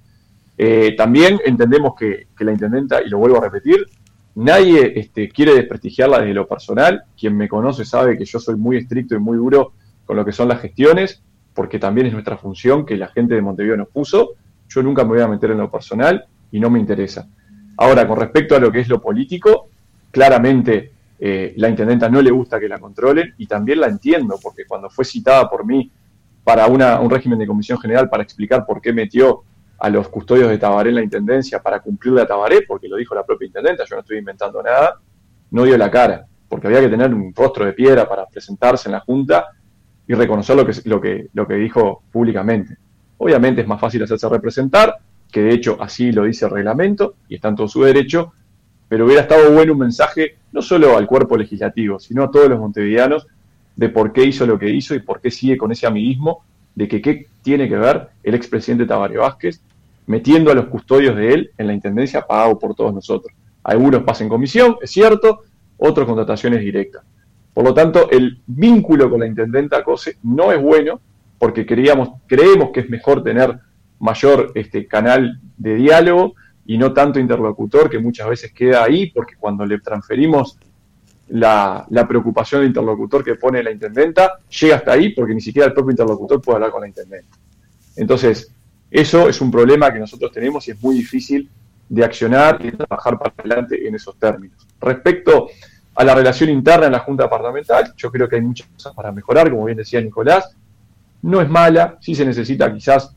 [0.57, 3.85] Eh, también entendemos que, la intendenta, y lo vuelvo a repetir,
[4.35, 7.03] nadie este, quiere desprestigiarla desde lo personal.
[7.19, 9.73] Quien me conoce sabe que yo soy muy estricto y muy duro
[10.05, 11.23] con lo que son las gestiones
[11.53, 14.31] porque también es nuestra función que la gente de Montevideo nos puso.
[14.67, 17.27] Yo nunca me voy a meter en lo personal y no me interesa.
[17.77, 19.69] Ahora, con respecto a lo que es lo político,
[20.11, 24.65] claramente eh, la intendenta no le gusta que la controlen y también la entiendo, porque
[24.65, 25.91] cuando fue citada por mí
[26.43, 29.43] para una, un régimen de comisión general para explicar por qué metió
[29.83, 33.13] a los custodios de Tabaré en la intendencia para cumplirle a Tabaré, porque lo dijo
[33.13, 34.97] la propia intendenta, yo no estoy inventando nada,
[35.51, 38.93] no dio la cara, porque había que tener un rostro de piedra para presentarse en
[38.93, 39.47] la Junta
[40.07, 42.77] y reconocer lo que, lo que, lo que dijo públicamente.
[43.17, 44.95] Obviamente es más fácil hacerse representar,
[45.29, 48.31] que de hecho así lo dice el reglamento y está en todo su derecho,
[48.87, 52.57] pero hubiera estado bueno un mensaje no solo al cuerpo legislativo, sino a todos los
[52.57, 53.27] montevideanos
[53.75, 56.87] de por qué hizo lo que hizo y por qué sigue con ese amiguismo de
[56.87, 59.61] que qué tiene que ver el expresidente Tabaré Vázquez
[60.05, 63.33] metiendo a los custodios de él en la intendencia pagado por todos nosotros.
[63.63, 65.41] Algunos pasan comisión, es cierto,
[65.77, 67.03] otros contrataciones directas.
[67.53, 70.99] Por lo tanto, el vínculo con la intendenta COSE no es bueno
[71.37, 73.59] porque creíamos, creemos que es mejor tener
[73.99, 76.33] mayor este, canal de diálogo
[76.65, 80.57] y no tanto interlocutor que muchas veces queda ahí porque cuando le transferimos
[81.27, 85.73] la, preocupación del interlocutor que pone la intendenta llega hasta ahí porque ni siquiera el
[85.73, 87.37] propio interlocutor puede hablar con la intendenta.
[87.95, 88.53] Entonces,
[88.93, 91.49] eso es un problema que nosotros tenemos y es muy difícil
[91.89, 94.67] de accionar y de trabajar para adelante en esos términos.
[94.79, 95.47] Respecto
[95.95, 99.11] a la relación interna en la Junta Departamental, yo creo que hay muchas cosas para
[99.11, 100.55] mejorar, como bien decía Nicolás.
[101.23, 103.15] No es mala, sí se necesita quizás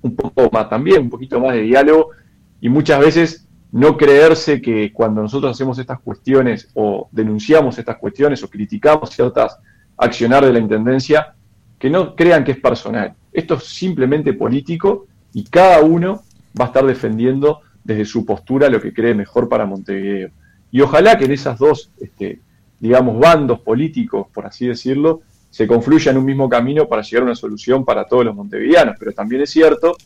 [0.00, 2.12] un poco más también, un poquito más de diálogo
[2.58, 8.42] y muchas veces no creerse que cuando nosotros hacemos estas cuestiones o denunciamos estas cuestiones
[8.42, 9.58] o criticamos ciertas
[9.98, 11.34] accionar de la Intendencia,
[11.78, 13.14] que no crean que es personal.
[13.32, 16.22] Esto es simplemente político y cada uno
[16.58, 20.30] va a estar defendiendo desde su postura lo que cree mejor para Montevideo.
[20.70, 22.40] Y ojalá que en esas dos, este,
[22.78, 27.26] digamos, bandos políticos, por así decirlo, se confluya en un mismo camino para llegar a
[27.26, 28.96] una solución para todos los montevideanos.
[28.98, 29.96] Pero también es cierto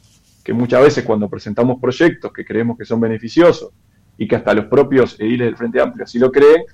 [0.42, 3.70] que muchas veces cuando presentamos proyectos que creemos que son beneficiosos
[4.16, 6.64] y que hasta los propios ediles del Frente Amplio así lo creen,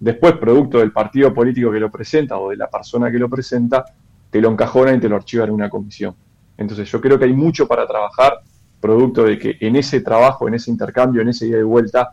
[0.00, 3.84] después, producto del partido político que lo presenta o de la persona que lo presenta,
[4.30, 6.14] te lo encajonan y te lo archivan en una comisión.
[6.56, 8.40] Entonces yo creo que hay mucho para trabajar,
[8.80, 12.12] producto de que en ese trabajo, en ese intercambio, en ese ida de vuelta,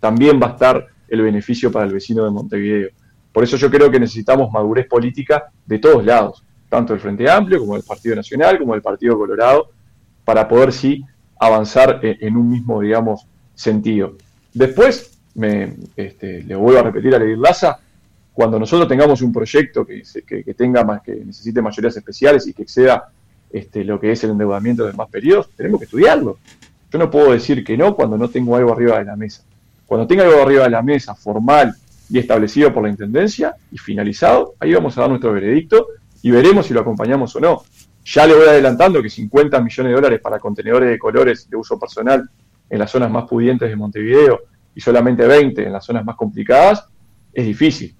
[0.00, 2.90] también va a estar el beneficio para el vecino de Montevideo.
[3.32, 7.58] Por eso yo creo que necesitamos madurez política de todos lados, tanto del Frente Amplio
[7.60, 9.70] como del Partido Nacional, como del Partido Colorado,
[10.24, 11.04] para poder sí
[11.38, 14.16] avanzar en, un mismo, digamos, sentido.
[14.54, 17.78] Después, me, este, le vuelvo a repetir a Ledir Laza,
[18.36, 22.64] cuando nosotros tengamos un proyecto que, que, tenga más, que necesite mayorías especiales y que
[22.64, 23.08] exceda
[23.50, 26.36] este, lo que es el endeudamiento de más periodos, tenemos que estudiarlo.
[26.92, 29.42] Yo no puedo decir que no cuando no tengo algo arriba de la mesa.
[29.86, 31.74] Cuando tenga algo arriba de la mesa, formal
[32.10, 35.86] y establecido por la Intendencia y finalizado, ahí vamos a dar nuestro veredicto
[36.20, 37.62] y veremos si lo acompañamos o no.
[38.04, 41.78] Ya le voy adelantando que 50 millones de dólares para contenedores de colores de uso
[41.78, 42.28] personal
[42.68, 44.40] en las zonas más pudientes de Montevideo
[44.74, 46.84] y solamente 20 en las zonas más complicadas
[47.32, 47.96] es difícil.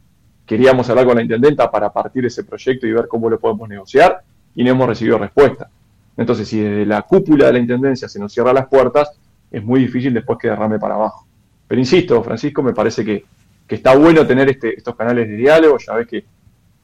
[0.47, 4.23] Queríamos hablar con la intendenta para partir ese proyecto y ver cómo lo podemos negociar
[4.55, 5.69] y no hemos recibido respuesta.
[6.17, 9.11] Entonces, si desde la cúpula de la intendencia se nos cierran las puertas,
[9.51, 11.27] es muy difícil después que derrame para abajo.
[11.67, 13.25] Pero insisto, Francisco, me parece que,
[13.69, 15.77] está bueno tener este, estos canales de diálogo.
[15.79, 16.25] Ya ves que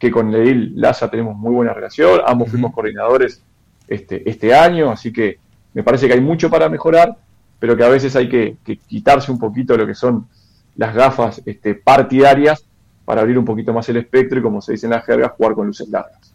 [0.03, 3.41] que con Leil Laza tenemos muy buena relación, ambos fuimos coordinadores
[3.87, 5.39] este, este año, así que
[5.75, 7.17] me parece que hay mucho para mejorar,
[7.61, 8.57] pero que a veces hay que,
[8.89, 10.27] quitarse un poquito lo que son
[10.75, 12.65] las gafas este, partidarias
[13.05, 15.55] para abrir un poquito más el espectro y, como se dice en la jerga, jugar
[15.55, 16.33] con luces largas.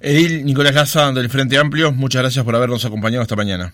[0.00, 3.72] Edil Nicolás Laza del Frente Amplio, muchas gracias por habernos acompañado esta mañana.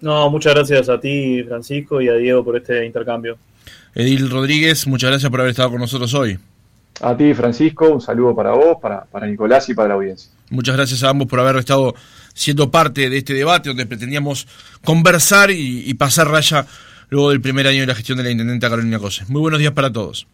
[0.00, 3.36] No, muchas gracias a ti, Francisco, y a Diego por este intercambio.
[3.94, 6.38] Edil Rodríguez, muchas gracias por haber estado con nosotros hoy.
[7.00, 10.30] A ti, Francisco, un saludo para vos, para, Nicolás y para la audiencia.
[10.50, 11.94] Muchas gracias a ambos por haber estado
[12.32, 14.46] siendo parte de este debate donde pretendíamos
[14.84, 16.66] conversar y, y pasar raya
[17.10, 19.24] luego del primer año de la gestión de la Intendenta Carolina Cose.
[19.28, 20.26] Muy buenos días para todos.